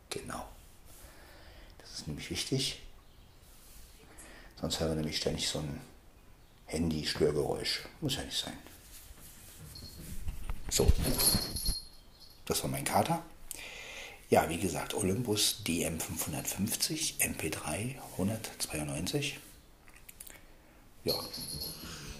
[0.09, 0.48] Genau.
[1.80, 2.83] Das ist nämlich wichtig.
[4.64, 5.81] Sonst haben wir nämlich ständig so ein
[6.67, 7.81] Handy-Störgeräusch.
[8.00, 8.58] Muss ja nicht sein.
[10.70, 10.89] So,
[12.45, 13.22] das war mein Kater.
[14.30, 19.38] Ja, wie gesagt, Olympus DM550, MP3 192.
[21.03, 21.16] Ja,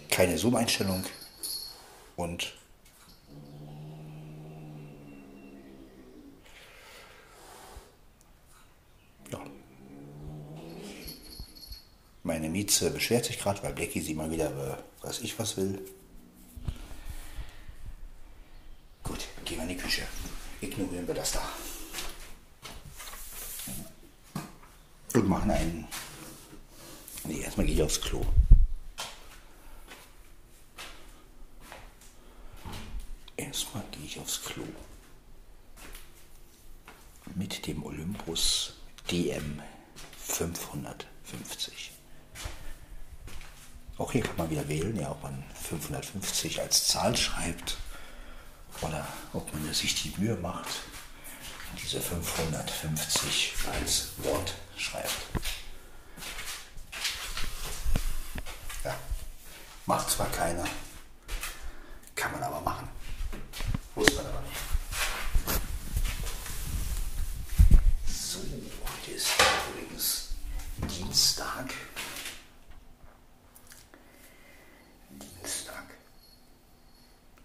[0.10, 1.06] keine Zoom-Einstellung
[2.18, 2.56] und
[12.24, 15.82] Meine Mieze beschwert sich gerade, weil Blackie sie mal wieder, äh, was ich was will.
[19.04, 20.04] Gut, gehen wir in die Küche.
[20.62, 21.42] Ignorieren wir das da.
[25.14, 25.88] Und machen einen.
[27.26, 28.26] Nee, erstmal gehe ich aufs Klo.
[33.36, 34.64] Erstmal gehe ich aufs Klo.
[37.36, 38.76] Mit dem Olympus
[39.12, 39.62] DM
[40.18, 41.92] 550.
[43.98, 45.44] Auch hier kann man wieder wählen, ja, ob man
[45.80, 47.78] 550 als Zahl schreibt
[48.82, 50.68] oder ob man sich die Mühe macht
[51.72, 55.10] und diese 550 als Wort schreibt.
[58.84, 58.96] Ja,
[59.88, 60.66] macht zwar keiner,
[62.14, 62.88] kann man aber machen.
[63.96, 64.62] Muss man aber nicht.
[68.08, 69.30] So, heute ist
[69.72, 70.30] übrigens
[70.88, 71.74] Dienstag.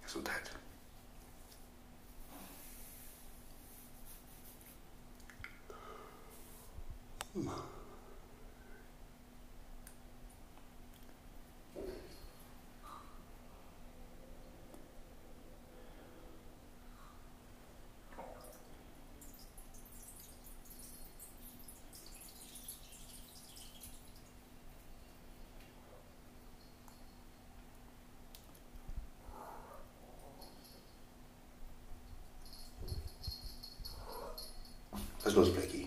[0.08, 0.50] Gesundheit.
[35.20, 35.86] Was ist los, Blackie?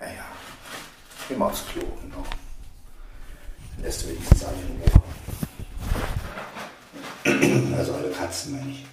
[0.00, 0.26] Ja, ja.
[1.28, 2.24] Immer aufs Klo, genau.
[3.74, 4.92] Dann lässt du wenigstens alle in Ruhe.
[7.76, 8.84] Also alle Katzen, meine ich.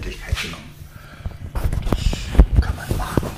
[0.00, 0.74] Öffentlichkeit genommen.
[2.60, 3.30] Kann man machen.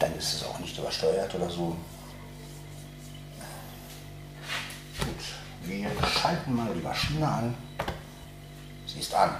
[0.00, 1.76] Dann ist es auch nicht übersteuert oder so.
[4.98, 5.24] Gut,
[5.62, 7.54] wir schalten mal die Maschine an.
[8.86, 9.36] Sie ist an.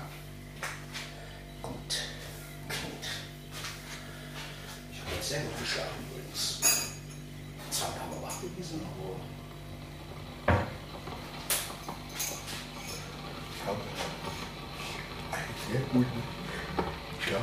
[1.60, 1.72] Gut.
[2.68, 3.04] Gut.
[4.92, 6.60] Ich habe jetzt sehr gut geschlafen übrigens.
[7.70, 9.37] Zwar haben wir wach gewesen, aber.
[15.94, 16.04] Ui.
[17.30, 17.38] Ja,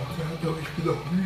[0.62, 1.25] ich bin auch müde.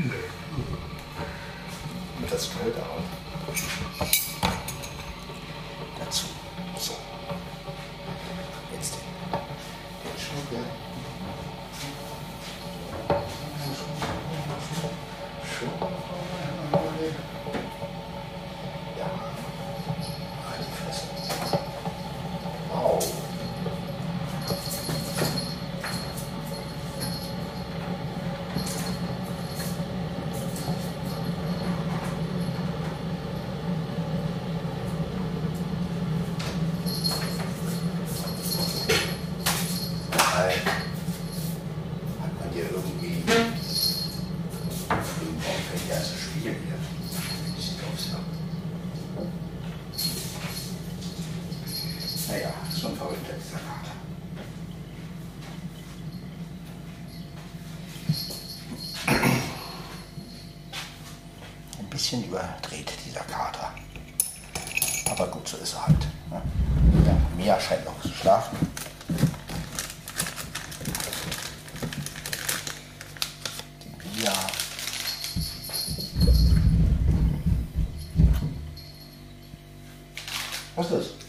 [80.80, 81.29] Ostras.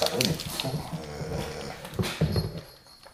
[0.00, 0.38] was da drin.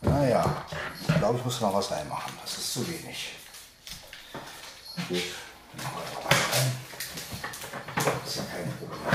[0.03, 0.67] Äh, naja,
[1.09, 2.33] ich glaube, ich muss noch was reinmachen.
[2.43, 3.35] Das ist zu wenig.
[5.09, 5.23] Gut,
[5.77, 6.73] machen wir noch was rein.
[7.97, 9.14] Das ist ja kein Problem.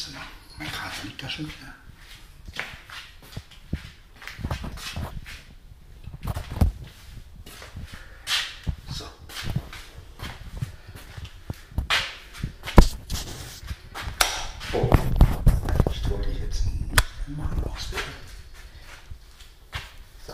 [0.00, 0.24] Wohnzimmer.
[0.58, 1.74] Mein Kater liegt da schon wieder.
[8.94, 9.04] So.
[14.72, 14.90] Oh,
[15.92, 18.04] ich wollte jetzt nicht machen ausbilden.
[20.26, 20.32] So.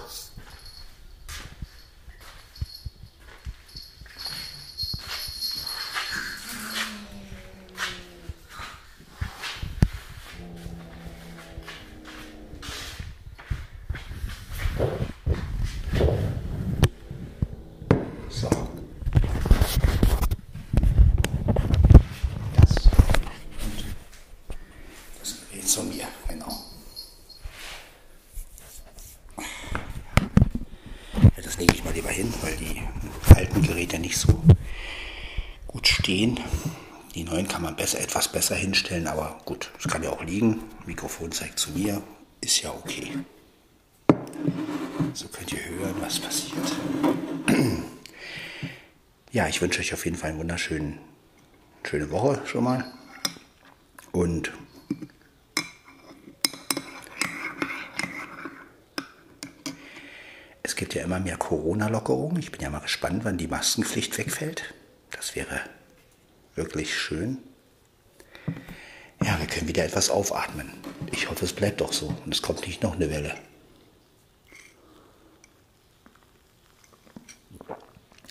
[18.29, 18.49] So.
[22.57, 22.87] Das.
[22.87, 23.85] Und
[25.21, 26.53] das geht zu mir, genau.
[31.23, 32.83] Ja, das lege ich mal lieber hin, weil die
[33.35, 34.43] alten Geräte nicht so
[35.67, 36.39] gut stehen.
[37.15, 37.25] Die
[37.87, 40.65] besser, etwas besser hinstellen, aber gut, es kann ja auch liegen.
[40.87, 42.03] Mikrofon zeigt zu mir,
[42.41, 43.13] ist ja okay.
[45.15, 46.73] So könnt ihr hören, was passiert.
[49.31, 50.99] Ja, ich wünsche euch auf jeden Fall eine wunderschöne
[51.85, 52.93] schöne Woche schon mal.
[54.11, 54.51] Und
[60.65, 62.41] es gibt ja immer mehr Corona-Lockerungen.
[62.41, 64.75] Ich bin ja mal gespannt, wann die Maskenpflicht wegfällt.
[65.13, 65.61] Das wäre
[66.57, 67.39] wirklich schön.
[69.23, 70.71] Ja, wir können wieder etwas aufatmen.
[71.13, 73.35] Ich hoffe, es bleibt doch so und es kommt nicht noch eine Welle.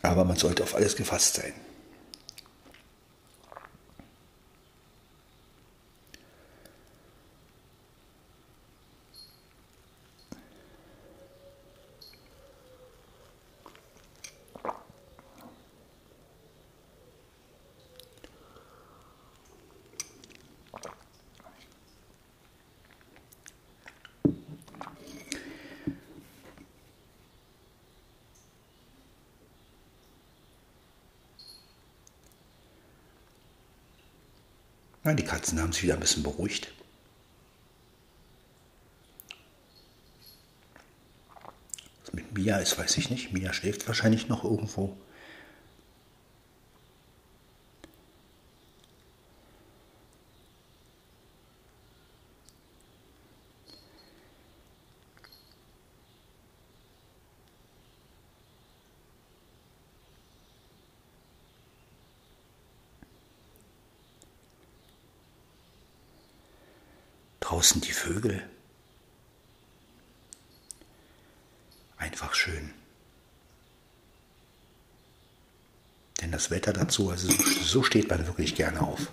[0.02, 1.54] Aber man sollte auf alles gefasst sein.
[35.06, 36.74] Na, die Katzen haben sich wieder ein bisschen beruhigt.
[42.04, 43.32] Was mit Mia ist, weiß ich nicht.
[43.32, 44.98] Mia schläft wahrscheinlich noch irgendwo.
[67.66, 68.44] Draußen die Vögel.
[71.98, 72.74] Einfach schön.
[76.22, 77.28] Denn das Wetter dazu, also
[77.64, 79.08] so steht man wirklich gerne auf.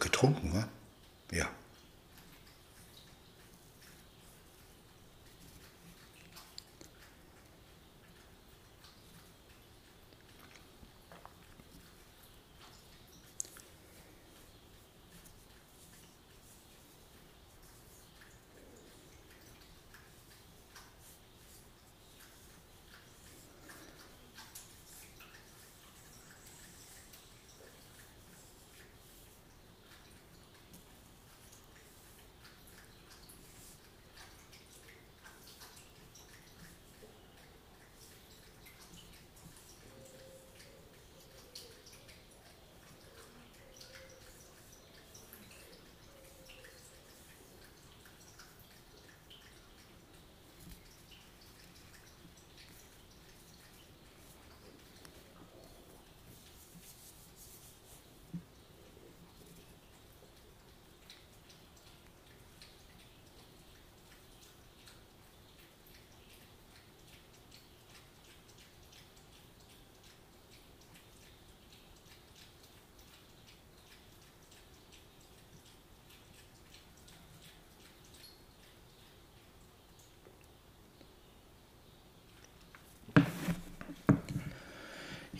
[0.00, 0.68] Getrunken, wa?
[1.28, 1.50] Ja.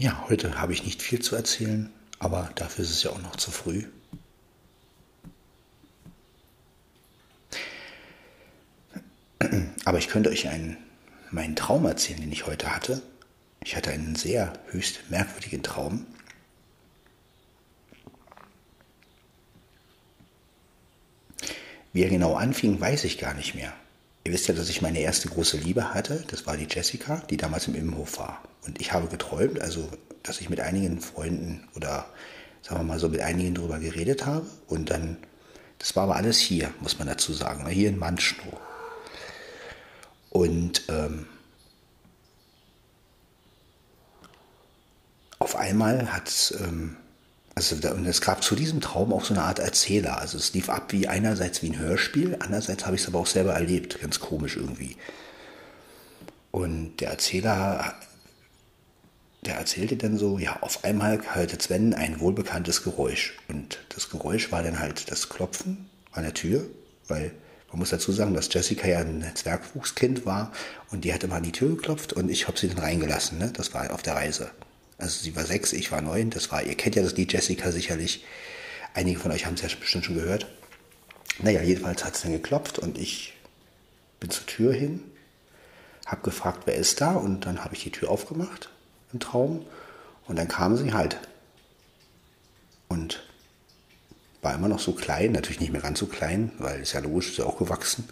[0.03, 1.89] Ja, heute habe ich nicht viel zu erzählen,
[2.19, 3.85] aber dafür ist es ja auch noch zu früh.
[9.85, 10.77] Aber ich könnte euch einen,
[11.31, 13.01] meinen Traum erzählen, den ich heute hatte.
[13.63, 16.05] Ich hatte einen sehr höchst merkwürdigen Traum.
[21.93, 23.73] Wie er genau anfing, weiß ich gar nicht mehr.
[24.25, 26.25] Ihr wisst ja, dass ich meine erste große Liebe hatte.
[26.29, 28.43] Das war die Jessica, die damals im Immenhof war.
[28.67, 29.89] Und ich habe geträumt, also,
[30.23, 32.07] dass ich mit einigen Freunden oder
[32.63, 34.47] sagen wir mal so mit einigen drüber geredet habe.
[34.69, 35.17] Und dann,
[35.79, 38.61] das war aber alles hier, muss man dazu sagen, ne, hier in Manschnow.
[40.31, 41.27] Und ähm,
[45.41, 46.97] auf einmal hat es, ähm,
[47.55, 50.19] also und es gab zu diesem Traum auch so eine Art Erzähler.
[50.19, 53.27] Also es lief ab wie einerseits wie ein Hörspiel, andererseits habe ich es aber auch
[53.27, 54.97] selber erlebt, ganz komisch irgendwie.
[56.51, 57.95] Und der Erzähler
[59.45, 63.37] der erzählte dann so, ja, auf einmal hörte Sven ein wohlbekanntes Geräusch.
[63.49, 66.65] Und das Geräusch war dann halt das Klopfen an der Tür,
[67.09, 67.33] weil
[67.69, 70.53] man muss dazu sagen, dass Jessica ja ein Zwergwuchskind war
[70.91, 73.39] und die hat immer an die Tür geklopft und ich habe sie dann reingelassen.
[73.39, 73.51] Ne?
[73.53, 74.51] Das war auf der Reise.
[75.03, 76.31] Also sie war sechs, ich war neun.
[76.31, 78.25] Das war, ihr kennt ja das Lied Jessica sicherlich.
[78.95, 80.47] Einige von euch haben es ja bestimmt schon gehört.
[81.41, 83.35] Naja, jedenfalls hat es dann geklopft und ich
[84.21, 85.03] bin zur Tür hin,
[86.07, 88.71] habe gefragt, wer ist da und dann habe ich die Tür aufgemacht
[89.13, 89.67] im Traum.
[90.29, 91.19] Und dann kam sie halt.
[92.87, 93.25] Und
[94.41, 97.31] war immer noch so klein, natürlich nicht mehr ganz so klein, weil ist ja logisch,
[97.31, 98.09] ist ja auch gewachsen.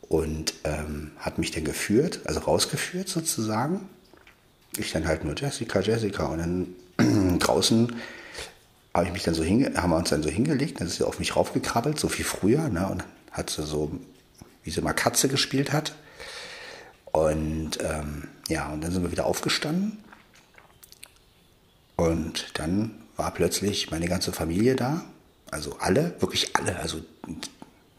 [0.00, 3.88] Und ähm, hat mich dann geführt, also rausgeführt sozusagen.
[4.76, 6.26] Ich dann halt nur Jessica, Jessica.
[6.26, 6.38] Und
[6.98, 7.94] dann draußen
[8.94, 11.06] habe ich mich dann so hinge haben wir uns dann so hingelegt, dann ist sie
[11.06, 12.88] auf mich raufgekrabbelt, so wie früher, ne?
[12.88, 13.90] Und hat sie so
[14.64, 15.94] wie sie mal Katze gespielt hat.
[17.06, 19.98] Und ähm, ja, und dann sind wir wieder aufgestanden.
[21.96, 25.04] Und dann war plötzlich meine ganze Familie da.
[25.50, 26.78] Also alle, wirklich alle.
[26.78, 27.00] Also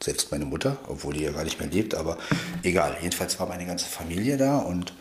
[0.01, 2.17] selbst meine Mutter, obwohl die ja gar nicht mehr lebt, aber
[2.63, 2.97] egal.
[3.01, 4.93] Jedenfalls war meine ganze Familie da und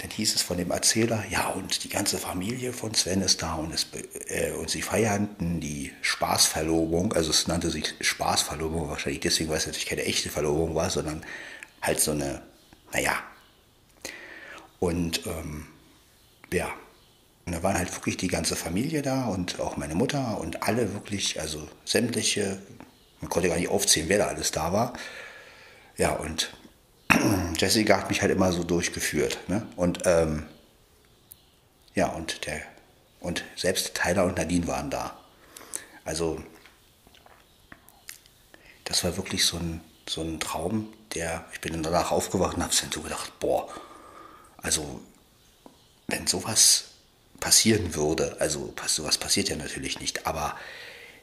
[0.00, 3.54] dann hieß es von dem Erzähler, ja, und die ganze Familie von Sven ist da
[3.54, 3.86] und, es,
[4.28, 9.66] äh, und sie feierten die Spaßverlobung, also es nannte sich Spaßverlobung wahrscheinlich deswegen, weil es
[9.66, 11.22] natürlich keine echte Verlobung war, sondern
[11.82, 12.40] halt so eine,
[12.92, 13.12] naja.
[14.78, 15.66] Und ähm,
[16.50, 16.72] ja,
[17.44, 20.94] und da waren halt wirklich die ganze Familie da und auch meine Mutter und alle
[20.94, 22.58] wirklich, also sämtliche,
[23.20, 24.94] man konnte gar nicht aufzählen, wer da alles da war.
[25.98, 26.54] Ja, und
[27.60, 29.38] Jessica hat mich halt immer so durchgeführt.
[29.48, 29.66] Ne?
[29.76, 30.46] Und ähm,
[31.94, 32.62] ja, und der
[33.20, 35.14] und selbst Tyler und Nadine waren da.
[36.04, 36.42] Also
[38.84, 42.74] das war wirklich so ein, so ein Traum, der, ich bin danach aufgewacht und habe
[42.80, 43.68] dann so gedacht, boah,
[44.56, 45.00] also
[46.08, 46.84] wenn sowas
[47.40, 50.56] passieren würde, also sowas passiert ja natürlich nicht, aber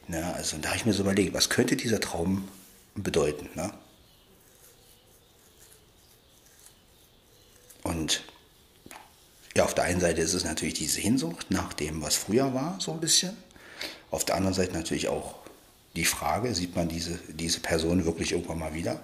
[0.06, 2.48] ne, also da habe ich mir so überlegt, was könnte dieser Traum
[2.94, 3.50] bedeuten?
[3.54, 3.72] Ne?
[7.88, 8.22] Und
[9.56, 12.78] ja, auf der einen Seite ist es natürlich die Sehnsucht nach dem, was früher war,
[12.80, 13.34] so ein bisschen.
[14.10, 15.36] Auf der anderen Seite natürlich auch
[15.96, 19.00] die Frage, sieht man diese, diese Person wirklich irgendwann mal wieder?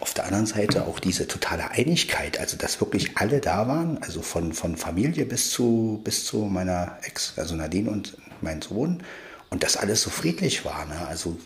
[0.00, 4.22] Auf der anderen Seite auch diese totale Einigkeit, also dass wirklich alle da waren, also
[4.22, 9.02] von, von Familie bis zu, bis zu meiner Ex, also Nadine und mein Sohn,
[9.50, 10.86] und dass alles so friedlich war.
[10.86, 11.06] Ne?
[11.06, 11.36] Also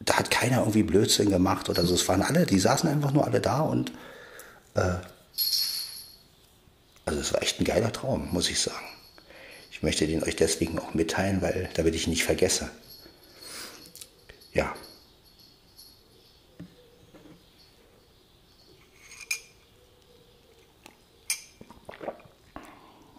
[0.00, 1.94] da hat keiner irgendwie Blödsinn gemacht oder so.
[1.94, 3.92] Es waren alle, die saßen einfach nur alle da und
[4.74, 4.96] äh,
[7.04, 8.86] also es war echt ein geiler Traum, muss ich sagen.
[9.70, 12.70] Ich möchte den euch deswegen auch mitteilen, weil damit ich nicht vergesse.
[14.52, 14.74] Ja.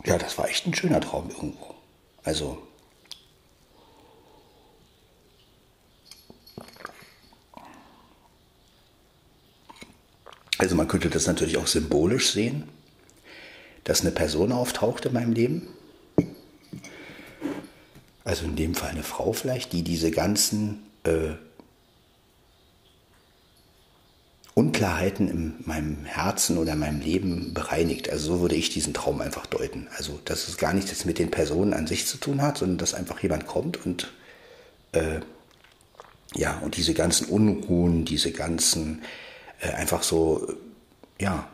[0.05, 1.75] Ja, das war echt ein schöner Traum irgendwo.
[2.23, 2.66] Also
[10.57, 12.63] Also man könnte das natürlich auch symbolisch sehen,
[13.83, 15.67] dass eine Person auftaucht in meinem Leben.
[18.23, 21.35] Also in dem Fall eine Frau vielleicht, die diese ganzen äh,
[24.53, 28.09] Unklarheiten in meinem Herzen oder in meinem Leben bereinigt.
[28.09, 29.87] Also so würde ich diesen Traum einfach deuten.
[29.95, 32.95] Also dass es gar nichts mit den Personen an sich zu tun hat, sondern dass
[32.95, 34.11] einfach jemand kommt und
[34.93, 35.19] äh,
[36.35, 39.03] ja, und diese ganzen Unruhen, diese ganzen
[39.59, 40.53] äh, einfach so,
[41.19, 41.47] ja,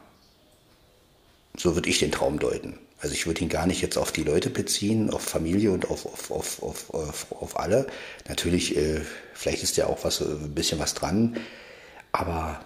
[1.58, 2.80] so würde ich den Traum deuten.
[3.00, 6.06] Also ich würde ihn gar nicht jetzt auf die Leute beziehen, auf Familie und auf,
[6.06, 7.88] auf, auf, auf, auf, auf alle.
[8.30, 9.02] Natürlich, äh,
[9.34, 11.38] vielleicht ist ja auch was, ein bisschen was dran,
[12.14, 12.64] aber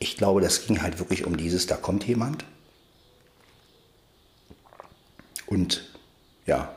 [0.00, 2.44] ich glaube, das ging halt wirklich um dieses, da kommt jemand
[5.46, 5.88] und
[6.46, 6.74] ja,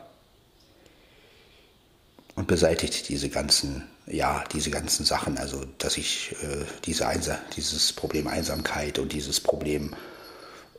[2.38, 7.92] und beseitigt diese ganzen ja, diese ganzen Sachen, also dass ich äh, diese Einsa dieses
[7.92, 9.94] Problem Einsamkeit und dieses Problem,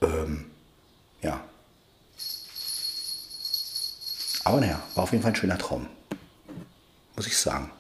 [0.00, 0.46] ähm,
[1.20, 1.44] ja.
[4.44, 5.88] Aber naja, war auf jeden Fall ein schöner Traum,
[7.16, 7.70] muss ich sagen.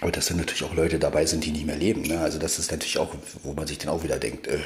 [0.00, 2.02] Und dass dann natürlich auch Leute dabei sind, die nicht mehr leben.
[2.02, 2.18] Ne?
[2.20, 4.60] Also das ist natürlich auch, wo man sich dann auch wieder denkt, äh,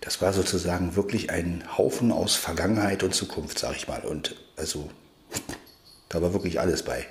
[0.00, 4.02] das war sozusagen wirklich ein Haufen aus Vergangenheit und Zukunft, sag ich mal.
[4.02, 4.90] Und also,
[6.08, 7.06] da war wirklich alles bei.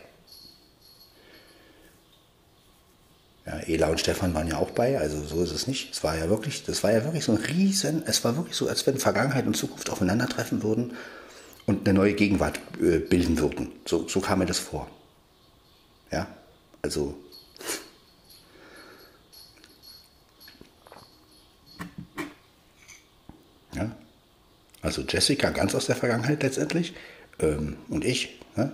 [3.45, 5.93] Ja, Ela und Stefan waren ja auch bei, also so ist es nicht.
[5.93, 8.67] Es war ja wirklich, das war ja wirklich so ein Riesen, es war wirklich so,
[8.67, 10.97] als wenn Vergangenheit und Zukunft aufeinandertreffen würden
[11.65, 13.71] und eine neue Gegenwart äh, bilden würden.
[13.85, 14.89] So, so kam mir das vor.
[16.11, 16.27] Ja,
[16.81, 17.17] also
[24.87, 26.93] Also Jessica ganz aus der Vergangenheit letztendlich
[27.39, 28.39] ähm, und ich.
[28.55, 28.71] Ne?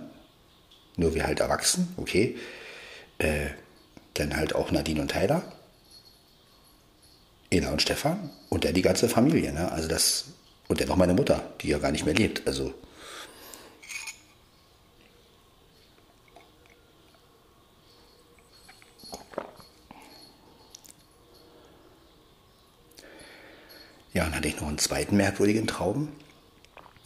[0.96, 2.36] Nur wir halt erwachsen, okay.
[3.18, 3.46] Äh,
[4.14, 5.42] dann halt auch Nadine und Tyler.
[7.50, 9.52] Ela und Stefan und dann die ganze Familie.
[9.52, 9.72] Ne?
[9.72, 10.26] Also das,
[10.68, 12.46] und dann noch meine Mutter, die ja gar nicht mehr lebt.
[12.46, 12.72] Also
[24.12, 26.08] Ja, dann hatte ich noch einen zweiten merkwürdigen Traum.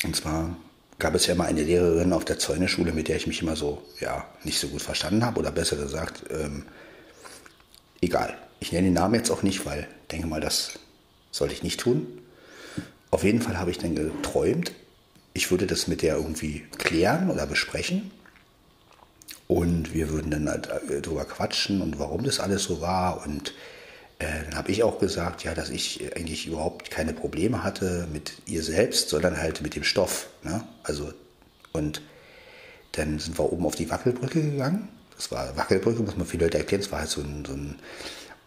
[0.02, 0.56] Und zwar
[0.98, 3.82] gab es ja mal eine Lehrerin auf der Zäuneschule, mit der ich mich immer so,
[4.00, 5.38] ja, nicht so gut verstanden habe.
[5.38, 6.64] Oder besser gesagt, ähm,
[8.00, 8.38] egal.
[8.60, 10.78] Ich nenne den Namen jetzt auch nicht, weil denke mal, das
[11.30, 12.06] sollte ich nicht tun.
[13.10, 14.72] auf jeden Fall habe ich dann geträumt,
[15.34, 18.10] ich würde das mit der irgendwie klären oder besprechen.
[19.46, 23.26] Und wir würden dann halt äh, drüber quatschen und warum das alles so war.
[23.26, 23.52] Und
[24.18, 28.64] dann habe ich auch gesagt, ja, dass ich eigentlich überhaupt keine Probleme hatte mit ihr
[28.64, 30.28] selbst, sondern halt mit dem Stoff.
[30.42, 30.64] Ne?
[30.82, 31.12] Also,
[31.72, 32.02] und
[32.92, 34.88] dann sind wir oben auf die Wackelbrücke gegangen.
[35.16, 36.82] Das war Wackelbrücke, muss man viele Leute erklären.
[36.82, 37.76] Das war halt so ein, so ein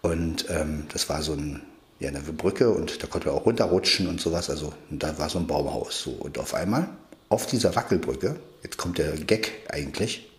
[0.01, 1.61] und ähm, das war so ein,
[1.99, 4.49] ja, eine Brücke und da konnten wir auch runterrutschen und sowas.
[4.49, 6.01] Also und da war so ein Baumhaus.
[6.01, 6.11] So.
[6.11, 6.89] Und auf einmal
[7.29, 10.29] auf dieser Wackelbrücke, jetzt kommt der Gag eigentlich,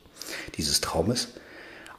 [0.59, 1.29] dieses Traumes,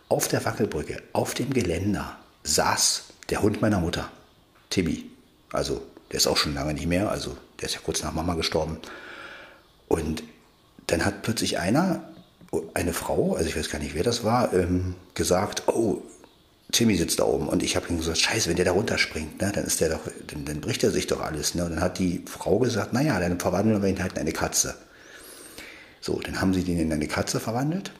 [0.08, 4.10] auf der Wackelbrücke, auf dem Geländer saß der Hund meiner Mutter,
[4.70, 5.06] Timmy.
[5.52, 5.82] Also
[6.12, 8.78] der ist auch schon lange nicht mehr, also der ist ja kurz nach Mama gestorben.
[9.88, 10.24] Und
[10.88, 12.04] dann hat plötzlich einer,
[12.74, 16.02] eine Frau, also ich weiß gar nicht, wer das war, ähm, gesagt, oh,
[16.72, 17.48] Timmy sitzt da oben.
[17.48, 20.02] Und ich habe ihm gesagt, scheiße, wenn der da runterspringt, ne, dann ist der doch,
[20.28, 21.56] dann, dann bricht er sich doch alles.
[21.56, 21.66] Ne?
[21.66, 24.76] Und dann hat die Frau gesagt, naja, dann verwandeln wir ihn halt in eine Katze.
[26.02, 27.92] So, dann haben sie den in eine Katze verwandelt.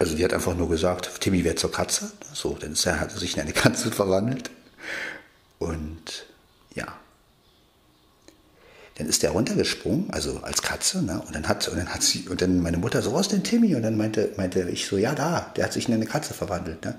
[0.00, 2.10] Also die hat einfach nur gesagt, Timmy wird zur Katze.
[2.32, 4.50] So, dann ist er, hat er sich in eine Katze verwandelt.
[5.58, 6.24] Und
[6.74, 6.86] ja,
[8.96, 11.22] dann ist der runtergesprungen, also als Katze, ne?
[11.26, 13.74] Und dann hat, und dann hat sie, und dann meine Mutter so, was denn Timmy?
[13.74, 16.82] Und dann meinte, meinte ich so, ja, da, der hat sich in eine Katze verwandelt,
[16.82, 16.98] ne?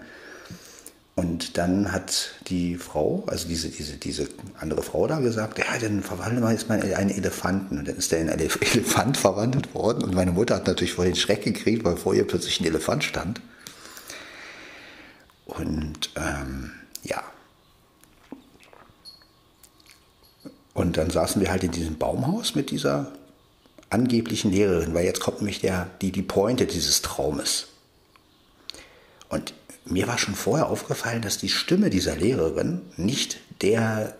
[1.15, 4.27] Und dann hat die Frau, also diese, diese, diese
[4.59, 7.77] andere Frau da gesagt, ja, dann verwandeln wir jetzt mal in einen Elefanten.
[7.77, 10.03] Und dann ist der in einen Elefant verwandelt worden.
[10.03, 13.03] Und meine Mutter hat natürlich voll den Schreck gekriegt, weil vor ihr plötzlich ein Elefant
[13.03, 13.41] stand.
[15.45, 16.71] Und ähm,
[17.03, 17.21] ja,
[20.73, 23.11] Und dann saßen wir halt in diesem Baumhaus mit dieser
[23.89, 27.67] angeblichen Lehrerin, weil jetzt kommt nämlich der, die, die Pointe dieses Traumes.
[29.29, 29.53] Und
[29.85, 34.15] mir war schon vorher aufgefallen, dass die Stimme dieser Lehrerin nicht der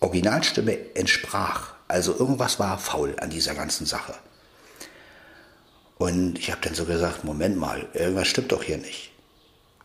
[0.00, 1.74] Originalstimme entsprach.
[1.88, 4.14] Also irgendwas war faul an dieser ganzen Sache.
[5.98, 9.12] Und ich habe dann so gesagt, Moment mal, irgendwas stimmt doch hier nicht.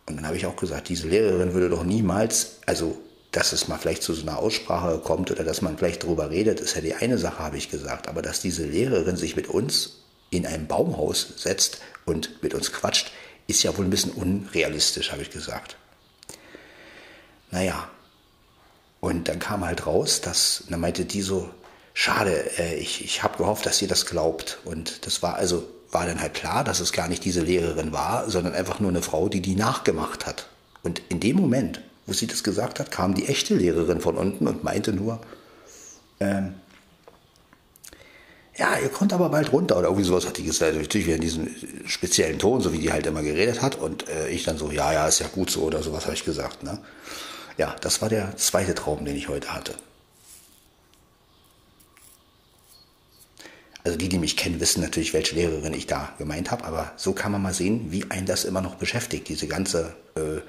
[0.08, 2.98] Und dann habe ich auch gesagt, diese Lehrerin würde doch niemals, also
[3.32, 6.60] dass es mal vielleicht zu so einer Aussprache kommt oder dass man vielleicht darüber redet,
[6.60, 8.08] ist ja die eine Sache, habe ich gesagt.
[8.08, 13.12] Aber dass diese Lehrerin sich mit uns in ein Baumhaus setzt und mit uns quatscht,
[13.48, 15.78] ist ja wohl ein bisschen unrealistisch, habe ich gesagt.
[17.52, 17.90] Naja,
[19.00, 21.50] und dann kam halt raus, dass, dann meinte die so,
[21.94, 24.60] schade, äh, ich, ich habe gehofft, dass ihr das glaubt.
[24.66, 28.30] Und das war also, war dann halt klar, dass es gar nicht diese Lehrerin war,
[28.30, 30.48] sondern einfach nur eine Frau, die die nachgemacht hat.
[30.84, 34.48] Und in dem Moment wo sie das gesagt hat, kam die echte Lehrerin von unten
[34.48, 35.20] und meinte nur,
[36.22, 36.56] ähm,
[38.58, 40.76] ja, ihr kommt aber bald runter oder irgendwie sowas hat die gesagt.
[40.76, 41.48] Natürlich wieder in diesem
[41.86, 43.76] speziellen Ton, so wie die halt immer geredet hat.
[43.76, 46.26] Und äh, ich dann so, ja, ja, ist ja gut so oder sowas habe ich
[46.26, 46.64] gesagt.
[46.64, 46.80] Ne?
[47.58, 49.76] Ja, das war der zweite Traum, den ich heute hatte.
[53.84, 56.66] Also die, die mich kennen, wissen natürlich, welche Lehrerin ich da gemeint habe.
[56.66, 60.42] Aber so kann man mal sehen, wie ein das immer noch beschäftigt, diese ganze äh,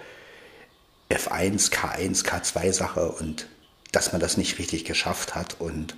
[1.15, 3.49] F1, K1, K2 Sache und
[3.93, 5.95] dass man das nicht richtig geschafft hat und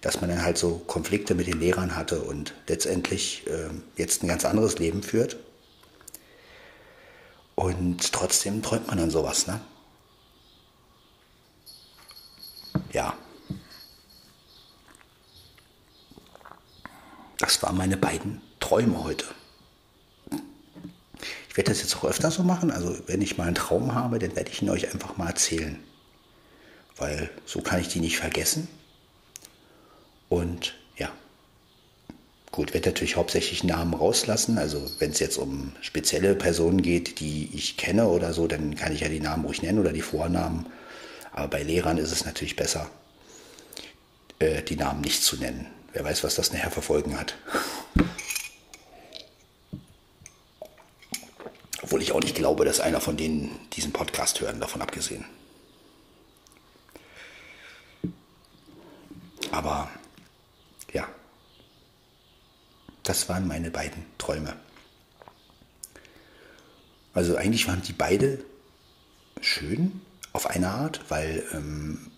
[0.00, 4.28] dass man dann halt so Konflikte mit den Lehrern hatte und letztendlich äh, jetzt ein
[4.28, 5.36] ganz anderes Leben führt.
[7.54, 9.60] Und trotzdem träumt man dann sowas, ne?
[12.92, 13.14] Ja.
[17.38, 19.26] Das waren meine beiden Träume heute.
[21.48, 22.70] Ich werde das jetzt auch öfter so machen.
[22.70, 25.78] Also wenn ich mal einen Traum habe, dann werde ich ihn euch einfach mal erzählen.
[26.96, 28.68] Weil so kann ich die nicht vergessen.
[30.30, 31.10] Und ja.
[32.52, 34.56] Gut, werde natürlich hauptsächlich Namen rauslassen.
[34.56, 38.94] Also wenn es jetzt um spezielle Personen geht, die ich kenne oder so, dann kann
[38.94, 40.66] ich ja die Namen ruhig nennen oder die Vornamen.
[41.32, 42.90] Aber bei Lehrern ist es natürlich besser,
[44.38, 45.66] äh, die Namen nicht zu nennen.
[45.92, 47.34] Wer weiß, was das nachher verfolgen hat.
[51.82, 55.24] Obwohl ich auch nicht glaube, dass einer von denen diesen Podcast hören, davon abgesehen.
[59.50, 59.88] Aber
[60.92, 61.08] ja,
[63.10, 64.54] das waren meine beiden Träume.
[67.12, 68.38] Also eigentlich waren die beide
[69.40, 70.00] schön
[70.32, 72.12] auf eine Art, weil ähm,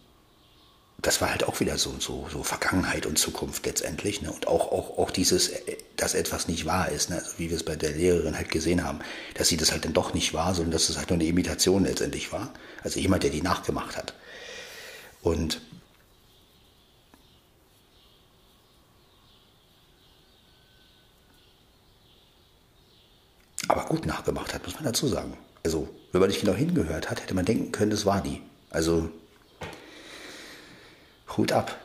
[0.99, 4.21] das war halt auch wieder so, so, so Vergangenheit und Zukunft letztendlich.
[4.21, 4.31] Ne?
[4.31, 7.17] Und auch, auch, auch dieses, äh, dass etwas nicht wahr ist, ne?
[7.17, 8.99] also wie wir es bei der Lehrerin halt gesehen haben,
[9.33, 11.85] dass sie das halt dann doch nicht war, sondern dass es halt nur eine Imitation
[11.85, 12.53] letztendlich war.
[12.85, 14.13] Also jemand, der die nachgemacht hat.
[15.23, 15.63] Und
[23.73, 25.37] aber gut nachgemacht hat, muss man dazu sagen.
[25.65, 28.41] Also, wenn man nicht genau hingehört hat, hätte man denken können, das war die.
[28.71, 29.11] Also
[31.37, 31.79] Hut ab.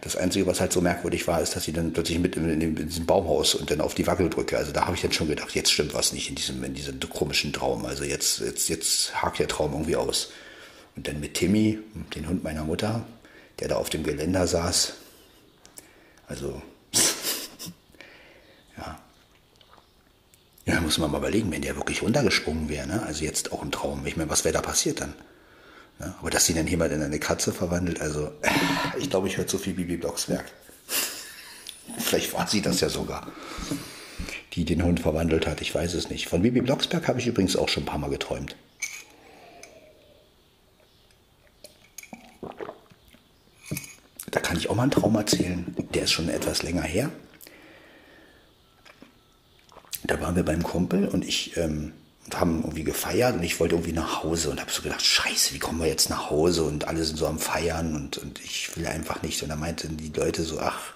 [0.00, 2.60] Das Einzige, was halt so merkwürdig war, ist, dass sie dann plötzlich mit in, in,
[2.62, 4.56] in diesem Baumhaus und dann auf die Wackel drücke.
[4.56, 6.98] Also da habe ich dann schon gedacht, jetzt stimmt was nicht in diesem, in diesem
[7.00, 7.84] komischen Traum.
[7.84, 10.30] Also jetzt, jetzt, jetzt hakt der Traum irgendwie aus.
[10.96, 11.78] Und dann mit Timmy,
[12.14, 13.04] den Hund meiner Mutter,
[13.60, 14.94] der da auf dem Geländer saß.
[16.28, 16.62] Also,
[20.66, 23.02] Ja, muss man mal überlegen, wenn der wirklich runtergesprungen wäre, ne?
[23.06, 24.04] also jetzt auch im Traum.
[24.04, 25.14] Ich meine, was wäre da passiert dann?
[26.00, 26.12] Ne?
[26.18, 28.32] Aber dass sie dann jemand in eine Katze verwandelt, also
[28.98, 30.44] ich glaube, ich höre zu viel Bibi Blocksberg.
[31.98, 33.28] Vielleicht war sie das ja sogar,
[34.54, 35.60] die den Hund verwandelt hat.
[35.60, 36.26] Ich weiß es nicht.
[36.28, 38.56] Von Bibi Blocksberg habe ich übrigens auch schon ein paar Mal geträumt.
[44.32, 45.64] Da kann ich auch mal einen Traum erzählen.
[45.94, 47.10] Der ist schon etwas länger her.
[50.06, 51.92] Da waren wir beim Kumpel und ich ähm,
[52.34, 55.58] haben irgendwie gefeiert und ich wollte irgendwie nach Hause und habe so gedacht, scheiße, wie
[55.58, 58.86] kommen wir jetzt nach Hause und alle sind so am Feiern und, und ich will
[58.86, 59.42] einfach nicht.
[59.42, 60.94] Und da meinten die Leute so, ach,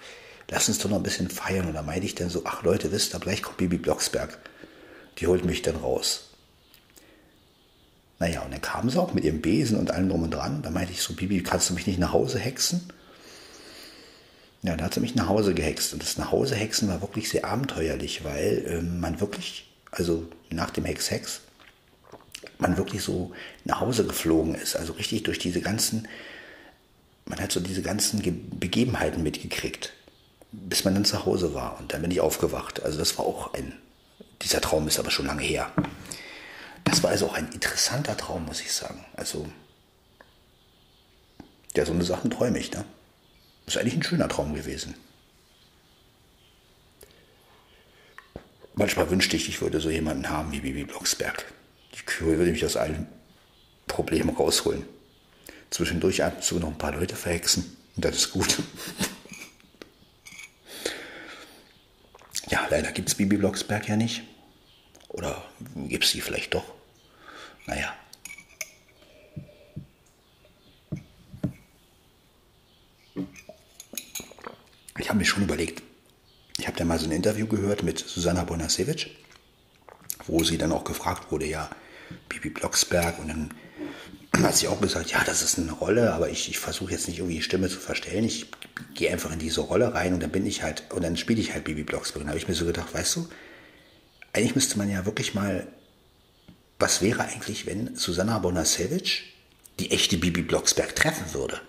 [0.48, 1.66] lass uns doch noch ein bisschen feiern.
[1.66, 4.38] Und da meinte ich dann so, ach Leute, wisst ihr, gleich kommt Bibi Blocksberg.
[5.18, 6.30] Die holt mich dann raus.
[8.18, 10.62] Naja, und dann kam sie auch mit ihrem Besen und allem drum und dran.
[10.62, 12.92] Da meinte ich so, Bibi, kannst du mich nicht nach Hause hexen?
[14.62, 15.92] Ja, da hat sie mich nach Hause gehext.
[15.92, 21.40] Und das Nachhausehexen war wirklich sehr abenteuerlich, weil ähm, man wirklich, also nach dem Hex-Hex,
[22.58, 23.32] man wirklich so
[23.64, 24.76] nach Hause geflogen ist.
[24.76, 26.08] Also richtig durch diese ganzen,
[27.24, 29.94] man hat so diese ganzen Ge Begebenheiten mitgekriegt,
[30.52, 31.78] bis man dann zu Hause war.
[31.78, 32.82] Und dann bin ich aufgewacht.
[32.82, 33.72] Also das war auch ein,
[34.42, 35.72] dieser Traum ist aber schon lange her.
[36.84, 39.04] Das war also auch ein interessanter Traum, muss ich sagen.
[39.14, 39.46] Also,
[41.76, 42.84] ja, so eine Sachen träume ich, ne?
[43.70, 44.96] Ist eigentlich ein schöner Traum gewesen.
[48.74, 51.44] Manchmal wünschte ich, ich würde so jemanden haben wie Bibi Blocksberg.
[51.94, 53.06] Die würde mich aus allen
[53.86, 54.84] Problemen rausholen.
[55.70, 57.76] Zwischendurch ab und zu noch ein paar Leute verhexen.
[57.94, 58.58] Und das ist gut.
[62.48, 64.24] ja, leider gibt es Bibi Blocksberg ja nicht.
[65.10, 65.44] Oder
[65.76, 66.64] gibt es sie vielleicht doch?
[67.66, 67.94] Naja.
[75.00, 75.82] Ich habe mir schon überlegt,
[76.58, 79.06] ich habe da mal so ein Interview gehört mit Susanna Bonasewicz,
[80.26, 81.70] wo sie dann auch gefragt wurde, ja,
[82.28, 83.54] Bibi Blocksberg, und dann
[84.44, 87.18] hat sie auch gesagt, ja, das ist eine Rolle, aber ich, ich versuche jetzt nicht
[87.18, 88.46] irgendwie die Stimme zu verstellen, ich
[88.94, 91.52] gehe einfach in diese Rolle rein und dann bin ich halt, und dann spiele ich
[91.52, 92.24] halt Bibi Blocksberg.
[92.24, 93.28] Da habe ich mir so gedacht, weißt du,
[94.32, 95.66] eigentlich müsste man ja wirklich mal,
[96.78, 99.20] was wäre eigentlich, wenn Susanna Bonasewicz
[99.78, 101.60] die echte Bibi Blocksberg treffen würde?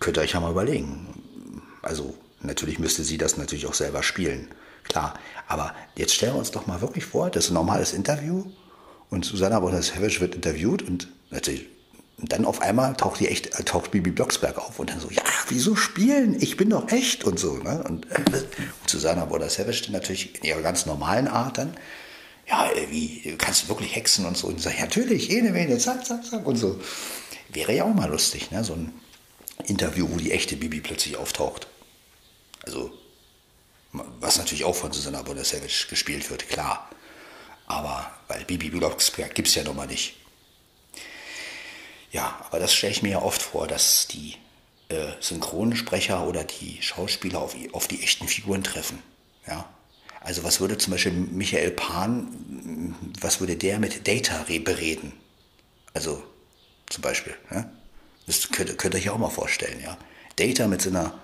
[0.00, 1.62] Könnt ihr euch ja mal überlegen.
[1.82, 4.48] Also natürlich müsste sie das natürlich auch selber spielen,
[4.84, 5.14] klar.
[5.46, 8.44] Aber jetzt stellen wir uns doch mal wirklich vor, das ist ein normales Interview
[9.10, 11.66] und Susanna Bonasewicz wird interviewt und natürlich
[12.28, 15.22] dann auf einmal taucht die echt, äh, taucht Bibi Blocksberg auf und dann so, ja,
[15.48, 16.36] wieso spielen?
[16.40, 17.56] Ich bin doch echt und so.
[17.56, 17.82] Ne?
[17.88, 21.74] Und, äh, und Susanna Bordasevic natürlich in ihrer ganz normalen Art dann,
[22.46, 24.48] ja, äh, wie, kannst du wirklich hexen und so.
[24.48, 26.78] Und sagt, ja, natürlich, jene, wene, zack, zack, zack und so.
[27.48, 28.62] Wäre ja auch mal lustig, ne?
[28.64, 28.92] so ein
[29.60, 31.66] Interview, wo die echte Bibi plötzlich auftaucht.
[32.64, 32.92] Also,
[33.92, 36.88] was natürlich auch von Susanna Bordasevic gespielt wird, klar.
[37.66, 40.16] Aber, weil Bibi Blocksberg gibt es ja noch mal nicht.
[42.12, 44.34] Ja, aber das stelle ich mir ja oft vor, dass die
[44.88, 49.00] äh, Synchronsprecher oder die Schauspieler auf, auf die echten Figuren treffen.
[49.46, 49.68] Ja?
[50.20, 55.12] Also was würde zum Beispiel Michael Pan, was würde der mit Data bereden?
[55.94, 56.22] Also
[56.88, 57.34] zum Beispiel.
[57.50, 57.70] Ja?
[58.30, 59.80] Das könnt, könnt ihr euch auch mal vorstellen.
[59.82, 59.98] Ja?
[60.36, 61.18] Data mit seiner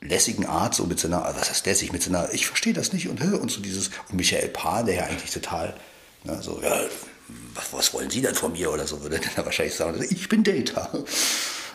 [0.00, 3.22] lässigen Art, so mit seiner, was heißt lässig, mit seiner, ich verstehe das nicht und,
[3.22, 5.76] und so dieses, und Michael Pan, der ja eigentlich total,
[6.24, 6.80] ne, so, ja,
[7.54, 10.42] was, was, wollen Sie denn von mir oder so, würde dann wahrscheinlich sagen, ich bin
[10.42, 10.90] Data.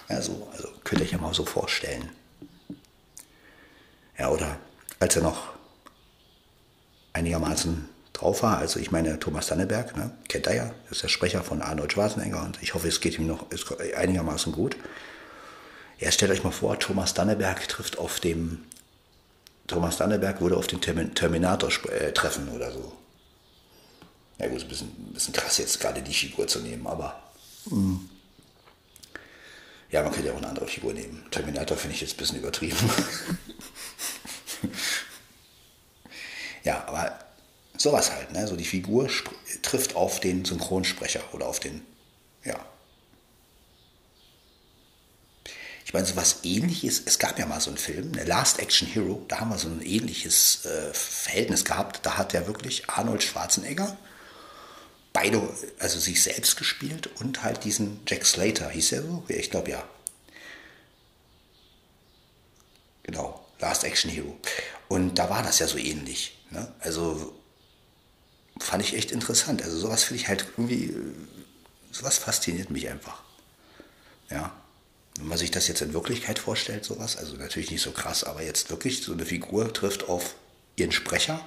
[0.09, 2.09] Also, also könnt ihr euch ja mal so vorstellen.
[4.19, 4.59] Ja, oder
[4.99, 5.53] als er noch
[7.13, 7.87] einigermaßen
[8.17, 11.61] drauf war, also ich meine Thomas Danneberg, ne, kennt er ja, ist der Sprecher von
[11.61, 13.45] Arnold Schwarzenegger und ich hoffe, es geht ihm noch
[13.95, 14.75] einigermaßen gut.
[15.99, 18.63] Ja, stellt euch mal vor, Thomas Danneberg trifft auf dem,
[19.67, 22.93] Thomas Danneberg würde auf den Terminator äh, treffen oder so.
[24.39, 27.21] Ja gut, ein bisschen, ein bisschen krass jetzt gerade die Figur zu nehmen, aber
[27.65, 27.99] mh.
[29.91, 31.25] ja, man könnte ja auch eine andere Figur nehmen.
[31.29, 32.77] Terminator finde ich jetzt ein bisschen übertrieben.
[36.63, 37.26] ja, aber
[37.77, 38.47] sowas halt, ne?
[38.47, 39.09] So die Figur
[39.61, 41.85] trifft auf den Synchronsprecher oder auf den,
[42.43, 42.57] ja.
[45.85, 48.89] Ich meine, so was ähnliches, es gab ja mal so einen Film, eine Last Action
[48.89, 52.05] Hero, da haben wir so ein ähnliches äh, Verhältnis gehabt.
[52.05, 53.95] Da hat er wirklich Arnold Schwarzenegger,
[55.13, 55.41] beide,
[55.79, 59.23] also sich selbst gespielt und halt diesen Jack Slater, hieß er so?
[59.29, 59.83] Ich glaube ja.
[63.03, 64.37] Genau, Last Action Hero.
[64.89, 66.37] Und da war das ja so ähnlich.
[66.51, 66.69] Ne?
[66.81, 67.33] Also
[68.59, 69.63] fand ich echt interessant.
[69.63, 70.95] Also sowas finde ich halt irgendwie,
[71.91, 73.21] sowas fasziniert mich einfach.
[74.29, 74.51] Ja.
[75.17, 78.43] Wenn man sich das jetzt in Wirklichkeit vorstellt, sowas, also natürlich nicht so krass, aber
[78.43, 80.35] jetzt wirklich so eine Figur trifft auf
[80.75, 81.39] ihren Sprecher.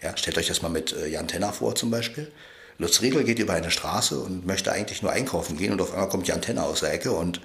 [0.00, 2.30] Ja, stellt euch das mal mit äh, Jan Tenner vor zum Beispiel.
[2.78, 6.08] Lutz Riedel geht über eine Straße und möchte eigentlich nur einkaufen gehen und auf einmal
[6.08, 7.40] kommt Jan Tenner aus der Ecke und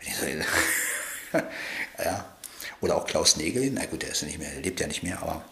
[1.98, 2.24] ja,
[2.80, 5.02] oder auch Klaus Nägel, na gut, der ist ja nicht mehr, der lebt ja nicht
[5.02, 5.44] mehr, aber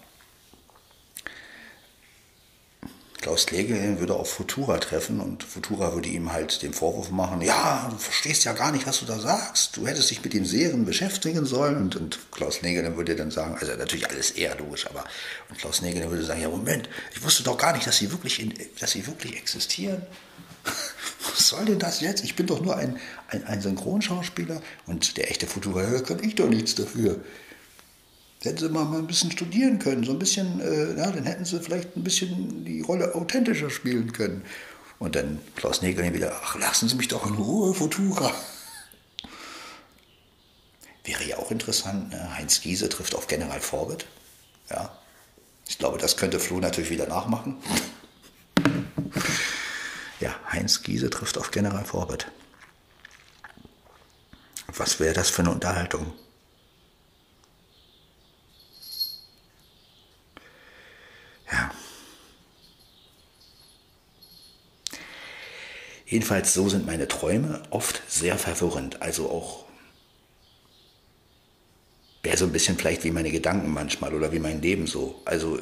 [3.21, 7.89] Klaus Nägel würde auf Futura treffen und Futura würde ihm halt den Vorwurf machen, ja,
[7.91, 10.85] du verstehst ja gar nicht, was du da sagst, du hättest dich mit den Serien
[10.85, 15.05] beschäftigen sollen und, und Klaus Nägel würde dann sagen, also natürlich alles eher logisch, aber
[15.51, 18.41] und Klaus Nägel würde sagen, ja Moment, ich wusste doch gar nicht, dass sie wirklich,
[18.41, 20.03] in, dass sie wirklich existieren.
[21.31, 22.23] was soll denn das jetzt?
[22.23, 22.99] Ich bin doch nur ein,
[23.29, 27.21] ein, ein Synchronschauspieler und der echte Futura, da kann ich doch nichts dafür.
[28.43, 31.59] Hätten sie mal, ein bisschen studieren können, so ein bisschen, äh, ja, dann hätten sie
[31.61, 34.45] vielleicht ein bisschen die Rolle authentischer spielen können.
[34.99, 38.33] Und dann Klaus Nägel wieder, ach, lassen Sie mich doch in Ruhe, Futura.
[41.05, 42.37] Wäre ja auch interessant, ne?
[42.37, 44.07] Heinz Giese trifft auf General Forbit.
[44.71, 44.97] Ja,
[45.67, 47.57] ich glaube, das könnte Flo natürlich wieder nachmachen.
[50.21, 52.27] Ja, Heinz Giese trifft auf General Forbit.
[54.77, 56.13] Was wäre das für eine Unterhaltung?
[61.51, 61.71] Ja.
[66.07, 69.03] Jedenfalls, so sind meine Träume oft sehr verwirrend.
[69.03, 69.65] Also auch
[72.23, 75.21] wäre so ein bisschen vielleicht wie meine Gedanken manchmal oder wie mein Leben so.
[75.25, 75.59] Also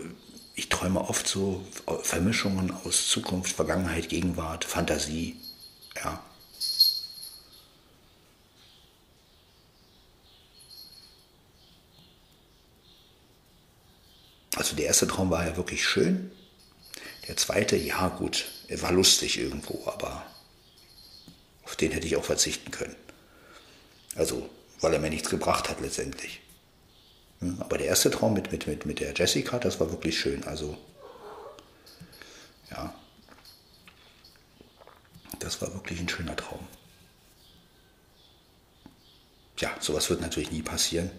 [0.54, 1.64] ich träume oft so
[2.02, 5.36] Vermischungen aus Zukunft, Vergangenheit, Gegenwart, Fantasie.
[5.96, 6.22] Ja.
[14.56, 16.32] Also der erste Traum war ja wirklich schön.
[17.28, 20.26] Der zweite, ja gut, er war lustig irgendwo, aber
[21.62, 22.96] auf den hätte ich auch verzichten können.
[24.14, 24.48] Also,
[24.80, 26.40] weil er mir nichts gebracht hat letztendlich.
[27.40, 30.42] Hm, aber der erste Traum mit, mit, mit, mit der Jessica, das war wirklich schön.
[30.44, 30.78] Also,
[32.70, 32.94] ja,
[35.38, 36.66] das war wirklich ein schöner Traum.
[39.58, 41.10] Ja, sowas wird natürlich nie passieren.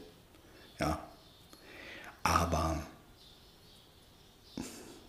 [0.79, 1.07] Ja,
[2.23, 2.83] aber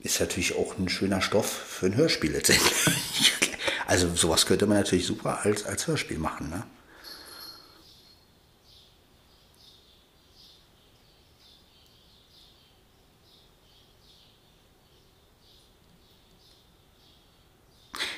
[0.09, 2.73] ist natürlich auch ein schöner Stoff für ein Hörspiel letztendlich.
[3.87, 6.51] Also sowas könnte man natürlich super als, als Hörspiel machen.
[6.51, 6.63] Ne?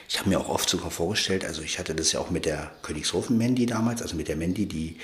[0.08, 2.72] Ich habe mir auch oft sogar vorgestellt, also ich hatte das ja auch mit der
[2.82, 4.98] Königshofen-Mandy damals, also mit der Mandy, die,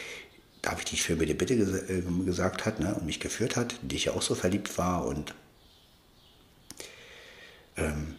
[0.62, 3.94] darf ich dich für bitte bitte äh, gesagt hat ne, und mich geführt hat, die
[3.94, 5.32] ich ja auch so verliebt war und
[7.76, 8.16] ähm,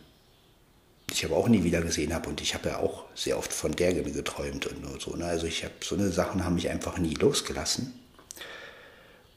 [1.12, 3.72] ich aber auch nie wieder gesehen habe und ich habe ja auch sehr oft von
[3.72, 5.16] der geträumt und so.
[5.16, 5.26] Ne?
[5.26, 7.98] Also ich habe so eine Sachen haben mich einfach nie losgelassen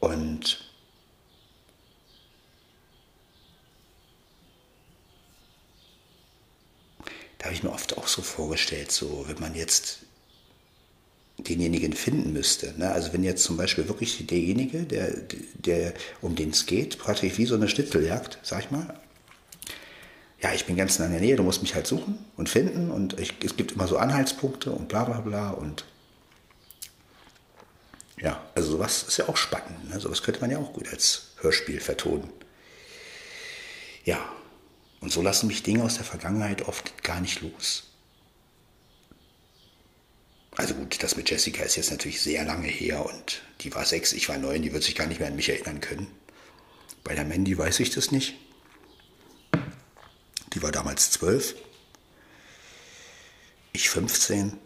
[0.01, 0.71] und
[7.39, 10.01] da habe ich mir oft auch so vorgestellt, so wenn man jetzt
[11.39, 12.75] denjenigen finden müsste.
[12.79, 12.91] Ne?
[12.91, 15.13] Also wenn jetzt zum Beispiel wirklich derjenige, der,
[15.55, 19.01] der um den es geht, praktisch wie so eine Schnitzeljagd, sag ich mal,
[20.43, 23.19] ja, ich bin ganz in der Nähe, du musst mich halt suchen und finden und
[23.21, 25.85] ich, es gibt immer so Anhaltspunkte und bla bla bla und
[28.21, 29.89] ja, also sowas ist ja auch spannend.
[29.91, 29.99] Ne?
[29.99, 32.31] Sowas könnte man ja auch gut als Hörspiel vertonen.
[34.05, 34.19] Ja,
[35.01, 37.85] und so lassen mich Dinge aus der Vergangenheit oft gar nicht los.
[40.57, 44.13] Also gut, das mit Jessica ist jetzt natürlich sehr lange her und die war sechs,
[44.13, 46.09] ich war neun, die wird sich gar nicht mehr an mich erinnern können.
[47.05, 48.35] Bei der Mandy weiß ich das nicht.
[50.53, 51.55] Die war damals zwölf,
[53.73, 54.59] ich 15.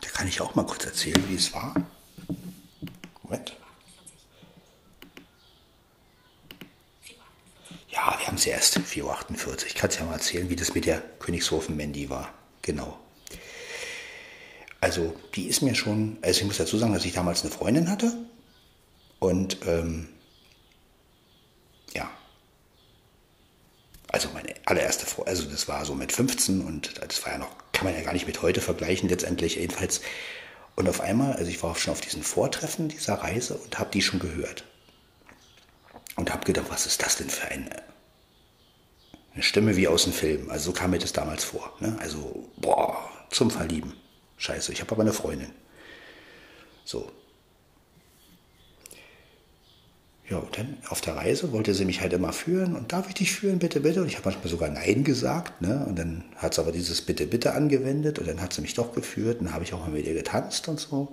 [0.00, 1.74] Da kann ich auch mal kurz erzählen, wie es war.
[3.22, 3.56] Moment.
[7.90, 9.56] Ja, wir haben es erst 4.48 Uhr.
[9.66, 12.32] Ich kann es ja mal erzählen, wie das mit der Königshofen-Mandy war.
[12.62, 12.98] Genau.
[14.80, 17.90] Also, die ist mir schon, also ich muss dazu sagen, dass ich damals eine Freundin
[17.90, 18.16] hatte.
[19.18, 20.08] Und ähm,
[21.94, 22.10] ja,
[24.08, 27.84] also meine allererste, also das war so mit 15 und das war ja noch, kann
[27.84, 30.00] man ja gar nicht mit heute vergleichen letztendlich jedenfalls.
[30.76, 34.02] Und auf einmal, also ich war schon auf diesen Vortreffen dieser Reise und habe die
[34.02, 34.64] schon gehört.
[36.14, 37.82] Und habe gedacht, was ist das denn für eine,
[39.34, 40.50] eine Stimme wie aus dem Film.
[40.50, 41.76] Also so kam mir das damals vor.
[41.80, 41.96] Ne?
[42.00, 43.94] Also, boah, zum Verlieben.
[44.36, 45.52] Scheiße, ich habe aber eine Freundin.
[46.84, 47.10] So.
[50.30, 53.14] Ja, und dann auf der Reise wollte sie mich halt immer führen und darf ich
[53.14, 54.02] dich führen, bitte, bitte?
[54.02, 55.86] Und ich habe manchmal sogar Nein gesagt, ne?
[55.88, 58.92] Und dann hat sie aber dieses Bitte, bitte angewendet und dann hat sie mich doch
[58.92, 61.12] geführt und dann habe ich auch mal mit ihr getanzt und so.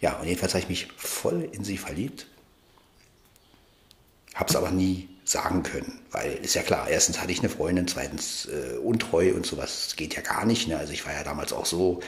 [0.00, 2.26] Ja, und jedenfalls habe ich mich voll in sie verliebt.
[4.34, 7.86] Habe es aber nie sagen können, weil ist ja klar, erstens hatte ich eine Freundin,
[7.86, 10.66] zweitens äh, untreu und sowas geht ja gar nicht.
[10.66, 10.78] Ne?
[10.78, 12.00] Also ich war ja damals auch so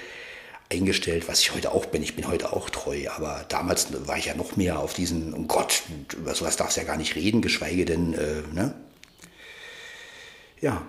[0.73, 2.03] eingestellt, was ich heute auch bin.
[2.03, 5.47] Ich bin heute auch treu, aber damals war ich ja noch mehr auf diesen, um
[5.47, 5.83] Gott,
[6.15, 8.75] über sowas darfst du ja gar nicht reden, geschweige denn, äh, ne?
[10.61, 10.87] Ja.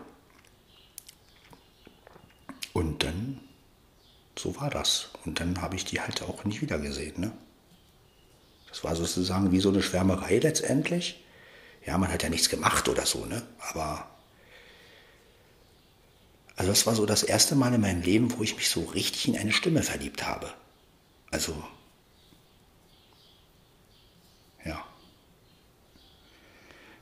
[2.71, 3.39] Und dann,
[4.39, 5.09] so war das.
[5.25, 7.31] Und dann habe ich die halt auch nicht wieder gesehen, ne?
[8.69, 11.23] Das war sozusagen wie so eine Schwärmerei letztendlich.
[11.85, 13.41] Ja, man hat ja nichts gemacht oder so, ne?
[13.59, 14.07] Aber
[16.55, 19.27] also das war so das erste Mal in meinem Leben, wo ich mich so richtig
[19.27, 20.53] in eine Stimme verliebt habe.
[21.31, 21.55] Also,
[24.63, 24.83] ja.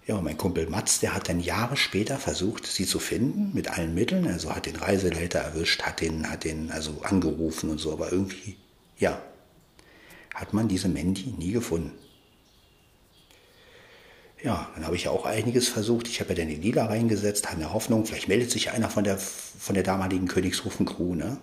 [0.07, 3.67] Ja, und mein Kumpel Mats, der hat dann Jahre später versucht, sie zu finden, mit
[3.67, 4.25] allen Mitteln.
[4.27, 8.55] Also hat den Reiseleiter erwischt, hat den, hat den also angerufen und so, aber irgendwie,
[8.97, 9.21] ja,
[10.33, 11.91] hat man diese Mandy nie gefunden
[14.43, 16.07] ja, dann habe ich ja auch einiges versucht.
[16.07, 19.03] Ich habe ja dann die Lila reingesetzt, habe eine Hoffnung, vielleicht meldet sich einer von
[19.03, 21.15] der, von der damaligen Königshofen-Crew.
[21.15, 21.37] Ne?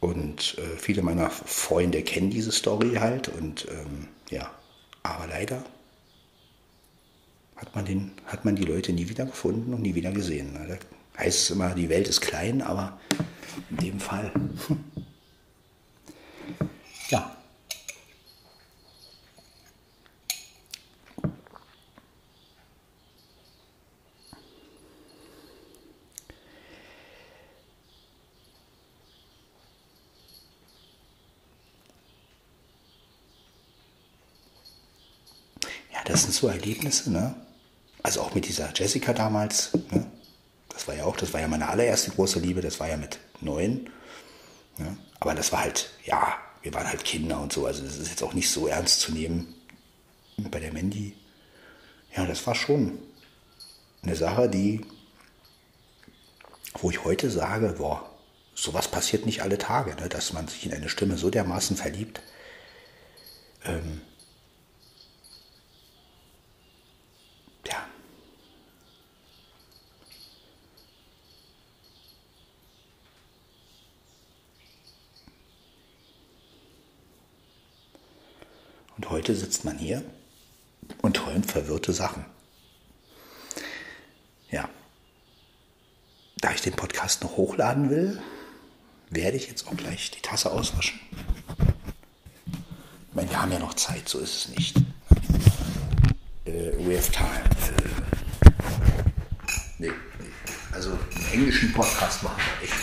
[0.00, 3.28] Und äh, viele meiner Freunde kennen diese Story halt.
[3.28, 4.50] Und ähm, ja,
[5.02, 5.64] aber leider
[7.56, 10.52] hat man, den, hat man die Leute nie wieder gefunden und nie wieder gesehen.
[10.52, 10.78] Ne?
[11.16, 13.00] Da heißt es immer, die Welt ist klein, aber
[13.70, 14.30] in dem Fall.
[17.08, 17.36] ja,
[36.14, 37.34] das sind so Erlebnisse, ne?
[38.04, 40.06] Also auch mit dieser Jessica damals, ne?
[40.68, 43.18] Das war ja auch, das war ja meine allererste große Liebe, das war ja mit
[43.40, 43.90] neun.
[44.78, 44.96] Ne?
[45.18, 48.22] Aber das war halt, ja, wir waren halt Kinder und so, also das ist jetzt
[48.22, 49.54] auch nicht so ernst zu nehmen
[50.36, 51.16] bei der Mandy.
[52.16, 52.98] Ja, das war schon
[54.02, 54.86] eine Sache, die,
[56.78, 58.08] wo ich heute sage, boah,
[58.54, 60.08] sowas passiert nicht alle Tage, ne?
[60.08, 62.22] dass man sich in eine Stimme so dermaßen verliebt.
[63.64, 64.00] Ähm,
[78.96, 80.04] Und heute sitzt man hier
[81.00, 82.26] und träumt verwirrte Sachen.
[84.50, 84.68] Ja.
[86.36, 88.20] Da ich den Podcast noch hochladen will,
[89.08, 91.00] werde ich jetzt auch gleich die Tasse auswaschen.
[93.08, 94.76] Ich meine, wir haben ja noch Zeit, so ist es nicht.
[96.46, 97.44] Uh, we have time.
[97.78, 98.52] Uh,
[99.78, 99.94] nee, nee,
[100.70, 102.76] also einen englischen Podcast machen wir echt.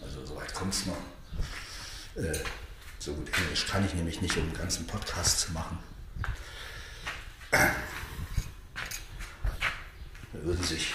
[0.00, 0.96] Also soweit kommt es noch.
[2.14, 2.40] Gut
[3.40, 5.78] Englisch kann ich nämlich nicht, um einen ganzen Podcast zu machen.
[7.50, 7.74] Da
[10.32, 10.94] würden sich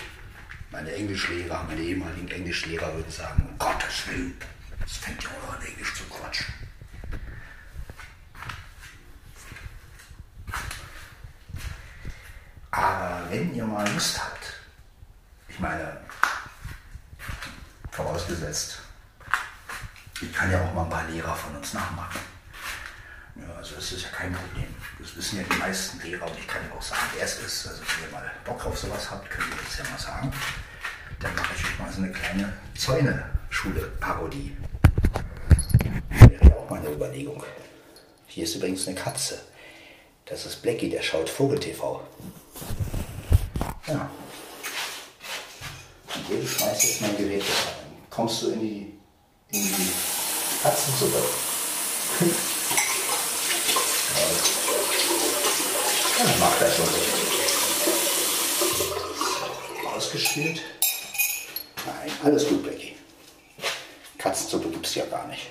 [0.72, 4.38] meine Englischlehrer, meine ehemaligen Englischlehrer würden sagen, um Gottes Willen,
[4.86, 6.54] es fängt ja auch noch an Englisch zu quatschen.
[12.72, 14.54] Aber wenn ihr mal Lust habt,
[15.48, 16.02] ich meine,
[17.91, 18.80] vorausgesetzt,
[20.22, 22.20] ich kann ja auch mal ein paar Lehrer von uns nachmachen.
[23.36, 24.74] Ja, also das ist ja kein Problem.
[25.00, 27.68] Das wissen ja die meisten Lehrer und ich kann ja auch sagen, wer es ist.
[27.68, 30.32] Also wenn ihr mal Bock auf sowas habt, könnt ihr das ja mal sagen.
[31.20, 34.56] Dann mache ich euch mal so eine kleine Zäune-Schule-Parodie.
[36.10, 37.43] Wäre ja auch mal eine Überlegung.
[38.28, 39.41] Hier ist übrigens eine Katze.
[40.26, 42.08] Das ist Blackie, der schaut Vogel-TV.
[43.88, 44.10] Ja.
[46.16, 47.74] Und hier, du schmeißt jetzt mein Gerät rein.
[48.10, 48.96] Kommst du in die
[49.52, 49.91] in die
[50.62, 51.24] Katzensuppe.
[56.18, 56.91] ja, dann macht das schon so.
[59.96, 60.62] Ausgespielt.
[61.86, 62.96] Nein, alles gut, Becky.
[64.18, 65.48] Katzensuppe gibt es ja gar nicht.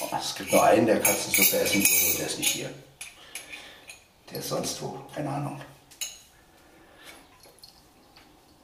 [0.00, 1.81] Oh, es gibt nur einen, der Katzensuppe essen würde,
[2.18, 2.70] der ist nicht hier.
[4.30, 5.60] Der ist sonst wo, keine Ahnung.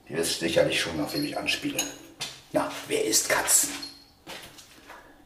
[0.09, 1.79] Ihr wisst sicherlich schon, auf wen ich anspiele.
[2.53, 3.69] Na, wer isst Katzen?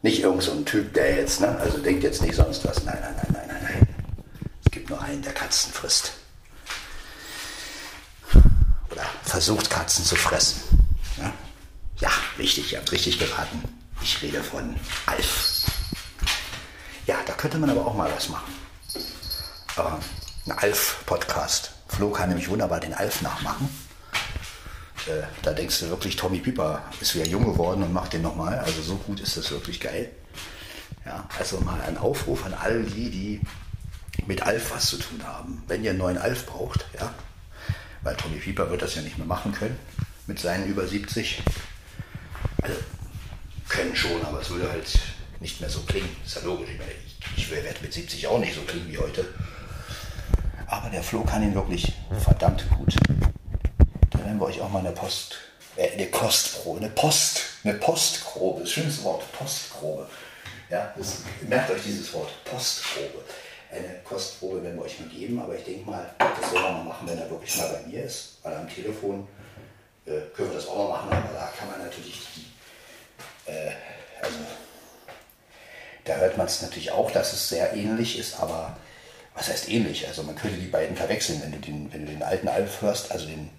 [0.03, 1.57] Nicht irgend so ein Typ, der jetzt, ne?
[1.59, 2.82] Also denkt jetzt nicht sonst was.
[2.82, 3.88] Nein, nein, nein, nein, nein, nein.
[4.64, 6.14] Es gibt nur einen, der Katzen frisst.
[8.90, 10.61] Oder versucht Katzen zu fressen.
[11.18, 11.32] Ja,
[12.00, 13.62] ja richtig, ihr habt richtig geraten.
[14.03, 14.74] Ich rede von
[15.07, 15.51] Alf.
[17.07, 18.53] Ja, da könnte man aber auch mal was machen.
[19.76, 19.98] Aber
[20.46, 21.72] ein Alf-Podcast.
[21.88, 23.68] Flo kann nämlich wunderbar den Alf nachmachen.
[25.07, 28.59] Äh, da denkst du wirklich, Tommy Pieper ist wieder jung geworden und macht den nochmal.
[28.61, 30.11] Also so gut ist das wirklich geil.
[31.05, 33.40] Ja, also mal ein Aufruf an all die, die
[34.26, 35.64] mit Alf was zu tun haben.
[35.66, 37.12] Wenn ihr einen neuen Alf braucht, ja,
[38.03, 39.76] weil Tommy Pieper wird das ja nicht mehr machen können
[40.26, 41.42] mit seinen über 70.
[42.62, 42.76] Also
[43.68, 44.86] können schon, aber es würde halt
[45.43, 46.09] nicht mehr so klingen.
[46.24, 46.70] Ist ja logisch.
[47.36, 49.26] Ich, ich werde mit 70 auch nicht so klingen wie heute.
[50.66, 51.93] Aber der Flo kann ihn wirklich
[52.24, 52.95] verdammt gut
[54.32, 55.36] werden wir euch auch mal eine Post,
[55.76, 60.07] äh, eine Kostprobe, eine Post, eine Postprobe, schönste Wort, Postprobe.
[60.70, 63.22] Ja, das, merkt euch dieses Wort, Postprobe.
[63.70, 66.84] Eine Kostprobe werden wir euch mal geben, aber ich denke mal, das werden wir mal
[66.84, 69.28] machen, wenn er wirklich mal bei mir ist, weil am Telefon
[70.07, 73.72] äh, können wir das auch mal machen, aber da kann man natürlich die, äh,
[74.22, 74.38] also
[76.05, 78.76] da hört man es natürlich auch, dass es sehr ähnlich ist, aber
[79.34, 80.07] was heißt ähnlich?
[80.09, 83.12] Also man könnte die beiden verwechseln, wenn du den, wenn du den alten Alf hörst,
[83.12, 83.50] also den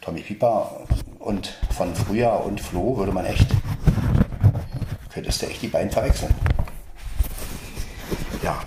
[0.00, 0.86] Tommy Pieper
[1.18, 3.46] und von früher und Flo würde man echt,
[5.12, 6.34] könntest du echt die beiden verwechseln.
[8.42, 8.62] Ja.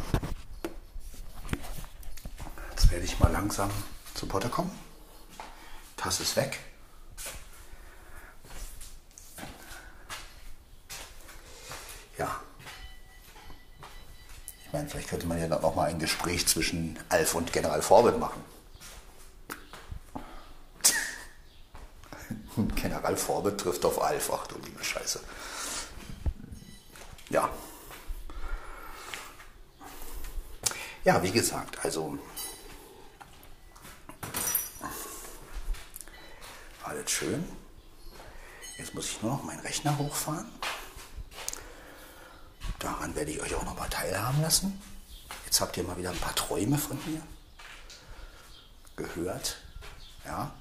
[2.72, 3.70] Jetzt werde ich mal langsam
[4.15, 4.72] zu Potter kommen.
[5.95, 6.59] Tasse ist weg.
[12.18, 12.41] Ja.
[14.68, 17.82] Ich meine, vielleicht könnte man ja dann auch mal ein Gespräch zwischen Alf und General
[17.82, 18.43] Forbit machen.
[22.76, 24.30] General Forbes trifft auf Alf.
[24.34, 25.22] Ach du liebe Scheiße.
[27.30, 27.49] Ja.
[31.05, 32.20] Ja, wie gesagt, also
[36.84, 37.47] alles schön.
[38.78, 40.57] Jetzt muss ich nur noch meinen Rechner hochfahren.
[43.08, 44.82] Daran werde ich euch auch noch mal teilhaben lassen.
[45.45, 47.22] Jetzt habt ihr mal wieder ein paar Träume von mir
[48.97, 49.60] gehört.
[50.26, 50.51] Ja.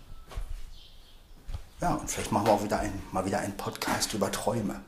[1.80, 4.80] Ja, und vielleicht machen wir auch wieder ein, mal wieder einen Podcast über Träume.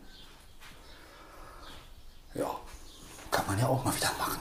[2.35, 2.49] Ja,
[3.33, 4.41] kann man ja auch mal wieder machen.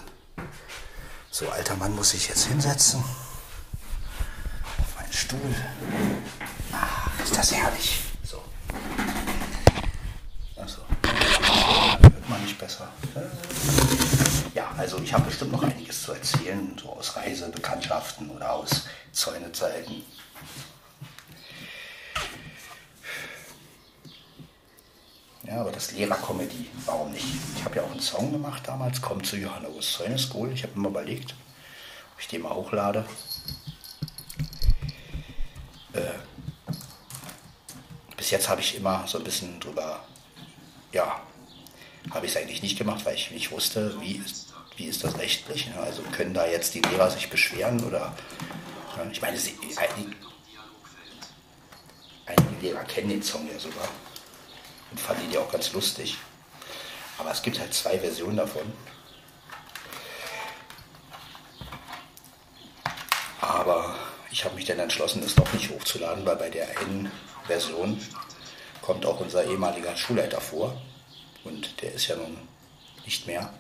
[1.32, 3.04] So, alter Mann muss sich jetzt hinsetzen.
[4.80, 5.56] Auf einen Stuhl.
[6.72, 8.00] Ah, ist das herrlich.
[8.24, 8.44] So.
[10.62, 10.82] Achso.
[12.00, 12.88] Hört man nicht besser.
[14.54, 20.04] Ja, also ich habe bestimmt noch einiges zu erzählen, so aus Reisebekanntschaften oder aus Zäunezeiten.
[25.44, 27.26] Ja, aber das Lehrercomedy, warum nicht?
[27.56, 30.52] Ich habe ja auch einen Song gemacht damals, Komm zu Johannes Säune School.
[30.52, 31.36] Ich habe mir überlegt,
[32.14, 33.06] ob ich den mal hochlade.
[35.94, 36.02] Äh,
[38.16, 40.02] bis jetzt habe ich immer so ein bisschen drüber,
[40.92, 41.22] ja,
[42.12, 45.18] habe ich es eigentlich nicht gemacht, weil ich nicht wusste, wie ist, wie ist das
[45.18, 45.70] rechtlich.
[45.80, 48.16] Also können da jetzt die Lehrer sich beschweren oder,
[49.12, 50.16] ich meine, einige,
[52.62, 53.88] Lehrer kennen den Song ja sogar
[54.92, 56.18] und fand die auch ganz lustig.
[57.18, 58.72] Aber es gibt halt zwei Versionen davon.
[63.42, 63.96] Aber
[64.32, 67.12] ich habe mich dann entschlossen, es noch nicht hochzuladen, weil bei der einen
[67.46, 68.00] Version
[68.82, 70.80] kommt auch unser ehemaliger Schulleiter vor.
[71.48, 72.38] Und der ist ja nun
[73.06, 73.52] nicht mehr.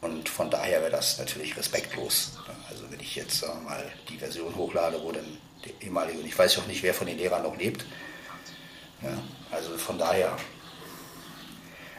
[0.00, 2.32] Und von daher wäre das natürlich respektlos.
[2.68, 5.24] Also wenn ich jetzt sagen mal die Version hochlade, wo dann
[5.64, 7.84] der ehemalige, und ich weiß auch nicht, wer von den Lehrern noch lebt.
[9.02, 9.16] Ja,
[9.50, 10.36] also von daher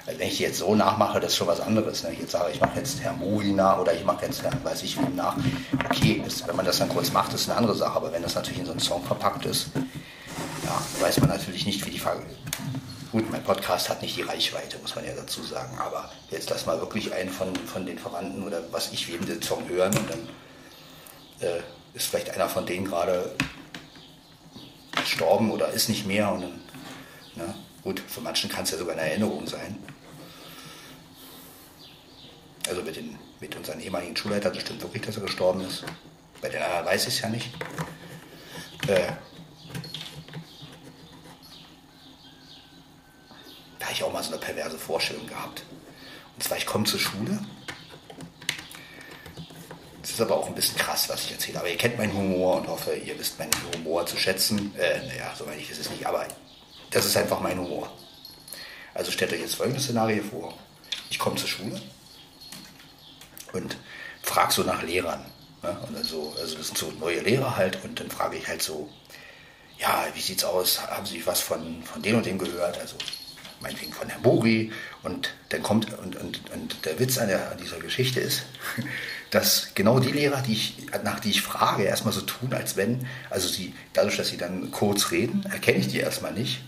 [0.05, 2.03] wenn ich jetzt so nachmache, das ist schon was anderes.
[2.03, 2.11] Ne?
[2.13, 4.83] Ich jetzt sage, ich mache jetzt Herr Muri nach oder ich mache jetzt Herrn, weiß
[4.83, 5.35] ich wem nach.
[5.85, 7.95] Okay, ist, wenn man das dann kurz macht, ist eine andere Sache.
[7.95, 9.71] Aber wenn das natürlich in so einen Song verpackt ist,
[10.63, 12.21] ja, weiß man natürlich nicht, wie die Frage.
[13.11, 15.77] Gut, mein Podcast hat nicht die Reichweite, muss man ja dazu sagen.
[15.77, 19.41] Aber jetzt lass mal wirklich einen von, von den Verwandten oder was ich wem den
[19.41, 20.29] Song hören und dann
[21.39, 21.61] äh,
[21.93, 23.35] ist vielleicht einer von denen gerade
[24.95, 26.61] gestorben oder ist nicht mehr und dann,
[27.35, 27.55] ne?
[27.83, 29.77] Gut, für manchen kann es ja sogar eine Erinnerung sein.
[32.67, 35.83] Also mit, den, mit unseren ehemaligen Schulleiter bestimmt wirklich, dass er gestorben ist.
[36.41, 37.51] Bei den anderen weiß ich es ja nicht.
[38.87, 39.11] Äh,
[43.85, 45.61] da habe ich auch mal so eine perverse Vorstellung gehabt.
[46.35, 47.39] Und zwar, ich komme zur Schule.
[50.01, 51.59] ist aber auch ein bisschen krass, was ich erzähle.
[51.59, 54.73] Aber ihr kennt meinen Humor und hoffe, ihr wisst meinen Humor zu schätzen.
[54.75, 56.27] Äh, naja, so meine ich es nicht, aber
[56.89, 57.91] das ist einfach mein Humor.
[58.95, 60.55] Also stellt euch jetzt folgendes Szenario vor.
[61.11, 61.79] Ich komme zur Schule
[63.53, 63.77] und
[64.23, 65.23] frage so nach Lehrern.
[65.61, 65.77] Ne?
[65.87, 68.63] Und dann so, also das sind so neue Lehrer halt und dann frage ich halt
[68.63, 68.89] so,
[69.77, 70.81] ja, wie sieht's aus?
[70.81, 72.79] Haben Sie was von, von dem und dem gehört?
[72.79, 72.95] Also
[73.65, 74.71] meinetwegen von Herrn Bori.
[75.01, 78.43] Und dann kommt, und, und, und der Witz an, der, an dieser Geschichte ist,
[79.31, 83.07] dass genau die Lehrer, die ich, nach die ich frage, erstmal so tun, als wenn,
[83.29, 86.61] also sie, dadurch, dass sie dann kurz reden, erkenne ich die erstmal nicht.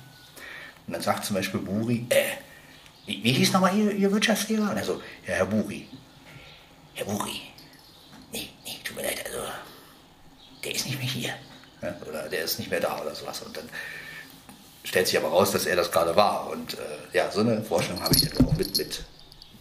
[0.88, 2.24] Und dann sagt zum Beispiel Buri, äh,
[3.06, 4.72] wie, wie hieß nochmal Ihr, Ihr Wirtschaftslehrer?
[4.72, 5.88] Und er so, ja, Herr Buri.
[6.96, 7.42] Herr Buri.
[8.34, 9.40] Nee, nee, tut mir leid, also,
[10.64, 11.34] der ist nicht mehr hier.
[11.82, 13.42] Ja, oder der ist nicht mehr da oder sowas.
[13.42, 13.70] Und dann
[14.88, 16.50] stellt sich aber raus, dass er das gerade war.
[16.50, 16.78] Und äh,
[17.12, 19.04] ja, so eine Vorstellung habe ich jetzt auch mit, mit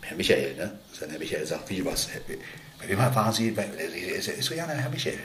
[0.02, 0.54] Herrn Michael.
[0.54, 0.78] Ne?
[0.90, 2.08] Dass Herr Michael sagt, wie was?
[2.78, 3.50] Bei wem waren Sie?
[3.50, 5.18] Bei, ist, ist so, ja, Herr Michael.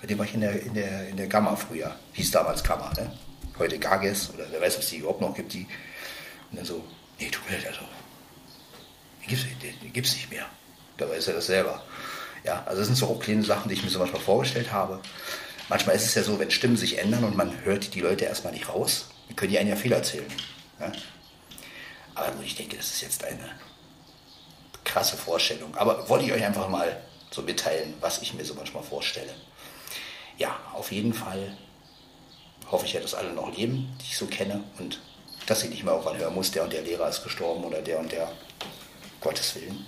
[0.00, 1.94] Bei dem war ich in der, in der, in der Gamma früher.
[2.12, 3.12] Hieß damals Gamma, ne?
[3.58, 5.52] Heute Gages oder wer weiß, was die überhaupt noch gibt.
[5.52, 5.66] Die.
[6.50, 6.84] Und dann so,
[7.18, 7.80] nee, tut mir leid, also.
[9.20, 9.28] Den
[9.92, 10.46] gibt's, den, nicht mehr.
[10.96, 11.82] Dabei ist er das selber.
[12.44, 15.00] Ja, also das sind so auch kleine Sachen, die ich mir so manchmal vorgestellt habe.
[15.68, 18.52] Manchmal ist es ja so, wenn Stimmen sich ändern und man hört die Leute erstmal
[18.52, 20.26] nicht raus, dann können die einen ja viel erzählen.
[20.80, 20.90] Ja?
[22.16, 23.48] Aber ich denke, das ist jetzt eine
[24.84, 25.72] krasse Vorstellung.
[25.76, 27.00] Aber wollte ich euch einfach mal
[27.30, 29.32] so mitteilen, was ich mir so manchmal vorstelle.
[30.36, 31.56] Ja, auf jeden Fall
[32.72, 35.00] hoffe ich ja, dass alle noch leben, die ich so kenne und
[35.46, 38.00] dass ich nicht mehr auch anhören muss, der und der Lehrer ist gestorben oder der
[38.00, 38.32] und der,
[39.20, 39.86] Gottes Willen.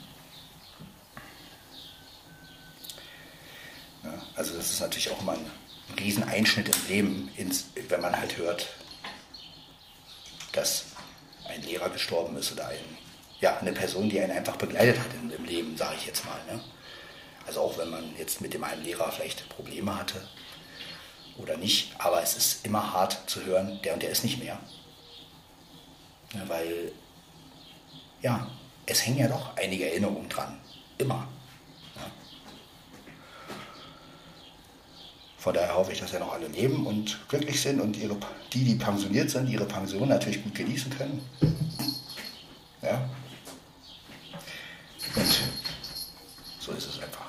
[4.04, 5.50] Ja, also das ist natürlich auch immer ein
[5.98, 7.30] Rieseneinschnitt im Leben,
[7.88, 8.68] wenn man halt hört,
[10.52, 10.86] dass
[11.48, 12.78] ein Lehrer gestorben ist oder ein,
[13.40, 16.38] ja, eine Person, die einen einfach begleitet hat im, im Leben, sage ich jetzt mal.
[16.46, 16.62] Ne?
[17.46, 20.26] Also auch wenn man jetzt mit dem einen Lehrer vielleicht Probleme hatte
[21.38, 24.58] oder nicht, aber es ist immer hart zu hören, der und der ist nicht mehr.
[26.34, 26.92] Ja, weil,
[28.22, 28.50] ja,
[28.86, 30.58] es hängen ja doch einige Erinnerungen dran.
[30.98, 31.28] Immer.
[35.42, 38.16] Von daher hoffe ich, dass ja noch alle leben und glücklich sind und ihre,
[38.52, 41.20] die, die pensioniert sind, ihre Pension natürlich gut genießen können.
[42.80, 43.10] Ja.
[45.16, 45.42] Und
[46.60, 47.26] so ist es einfach.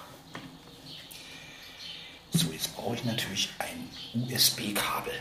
[2.34, 3.90] So, jetzt brauche ich natürlich ein
[4.32, 5.14] USB-Kabel.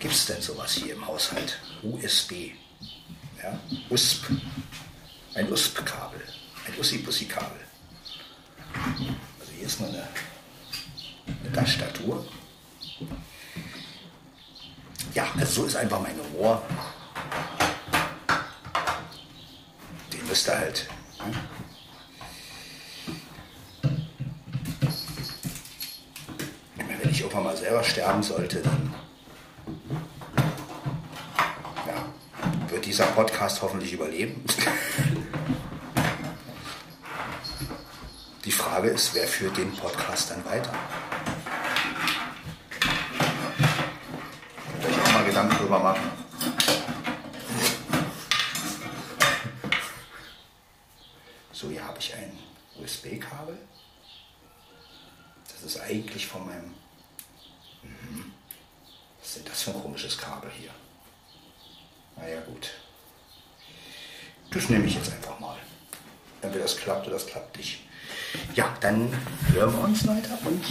[0.00, 1.60] Gibt es denn sowas hier im Haushalt?
[1.84, 2.50] USB.
[3.40, 3.56] Ja,
[3.88, 4.32] USB.
[5.34, 6.20] Ein USB-Kabel.
[6.66, 7.60] Ein Ussi-Bussi-Kabel.
[9.38, 10.08] Also hier ist nur eine
[11.42, 12.24] mit der Statur.
[15.14, 16.62] Ja, also so ist einfach mein Humor.
[20.12, 20.88] Den müsst ihr halt.
[21.18, 21.34] Hm?
[26.76, 28.94] Wenn ich irgendwann mal selber sterben sollte, dann
[31.86, 32.06] ja,
[32.70, 34.42] wird dieser Podcast hoffentlich überleben.
[38.44, 40.72] Die Frage ist, wer führt den Podcast dann weiter?
[45.32, 46.10] Gedanken drüber machen.
[51.52, 52.38] So, hier habe ich ein
[52.78, 53.56] USB-Kabel.
[55.48, 56.74] Das ist eigentlich von meinem...
[57.82, 58.34] Mhm.
[59.22, 60.72] Was ist das für ein komisches Kabel hier?
[62.16, 62.68] Naja gut.
[64.50, 65.56] Das nehme ich jetzt einfach mal.
[66.42, 67.80] Entweder das klappt oder das klappt nicht.
[68.54, 69.10] Ja, dann
[69.50, 70.62] hören wir uns weiter und...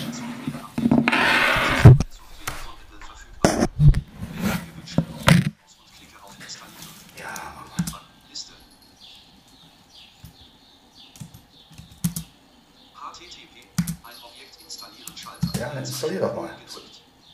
[16.02, 16.50] installier doch mal.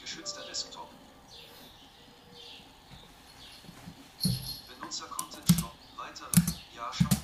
[0.02, 0.90] Geschützter Desktop.
[4.24, 5.72] Benutzer Content Shop.
[5.96, 6.30] Weitere.
[6.76, 7.16] Ja, Shop.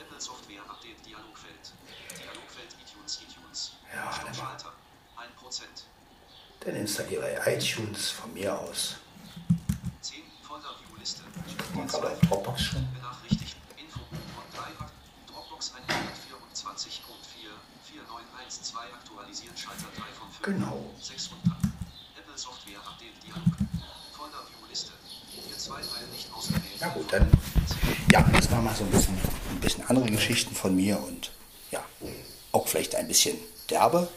[0.00, 1.72] Apple Software Update Dialogfeld.
[2.08, 3.72] Dialogfeld iTunes iTunes.
[3.94, 4.72] Ja, Schalter.
[5.16, 5.62] 1%.
[6.60, 8.96] Dann installiere iTunes von mir aus.
[10.00, 11.22] 10 Folder View Liste.
[11.46, 12.92] Ich guck mal gerade auf Dropbox schon.
[12.94, 13.56] Benachrichtigt.
[13.76, 14.72] Info und 3
[15.26, 17.50] Dropbox 124 und 4
[17.92, 20.42] 4912 aktualisieren Schalter 3 von 5.
[20.42, 20.90] Genau.
[21.00, 21.52] 6 und 3.
[22.20, 23.42] Apple Software Update Dialog.
[24.12, 24.92] Folder View Liste.
[25.32, 26.78] Hier zwei Teile nicht ausgewählt.
[26.80, 27.30] Na gut, dann.
[28.12, 29.18] Ja, das war mal so ein bisschen,
[29.50, 31.30] ein bisschen andere Geschichten von mir und
[31.70, 31.84] ja,
[32.52, 33.36] auch vielleicht ein bisschen
[33.70, 34.08] derbe.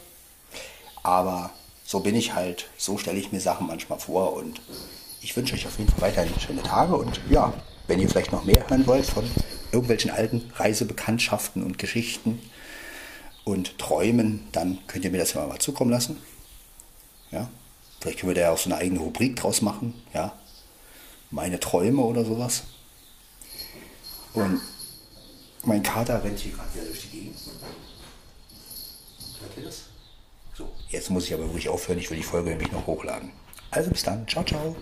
[1.02, 1.50] Aber
[1.84, 4.60] so bin ich halt, so stelle ich mir Sachen manchmal vor und
[5.20, 7.52] ich wünsche euch auf jeden Fall weiterhin schöne Tage und ja,
[7.86, 9.28] wenn ihr vielleicht noch mehr hören wollt von
[9.72, 12.40] irgendwelchen alten Reisebekanntschaften und Geschichten
[13.44, 16.18] und träumen, dann könnt ihr mir das ja mal zukommen lassen.
[17.30, 17.48] Ja,
[18.00, 19.94] vielleicht können wir da ja auch so eine eigene Rubrik draus machen.
[20.14, 20.32] Ja,
[21.30, 22.64] meine Träume oder sowas.
[24.34, 24.60] Und
[25.64, 27.36] mein Kater rennt hier gerade wieder durch die Gegend.
[29.40, 29.82] Hört ihr das?
[30.54, 31.98] So, jetzt muss ich aber wirklich aufhören.
[31.98, 33.32] Ich will die Folge nämlich noch hochladen.
[33.70, 34.26] Also bis dann.
[34.26, 34.76] Ciao, ciao.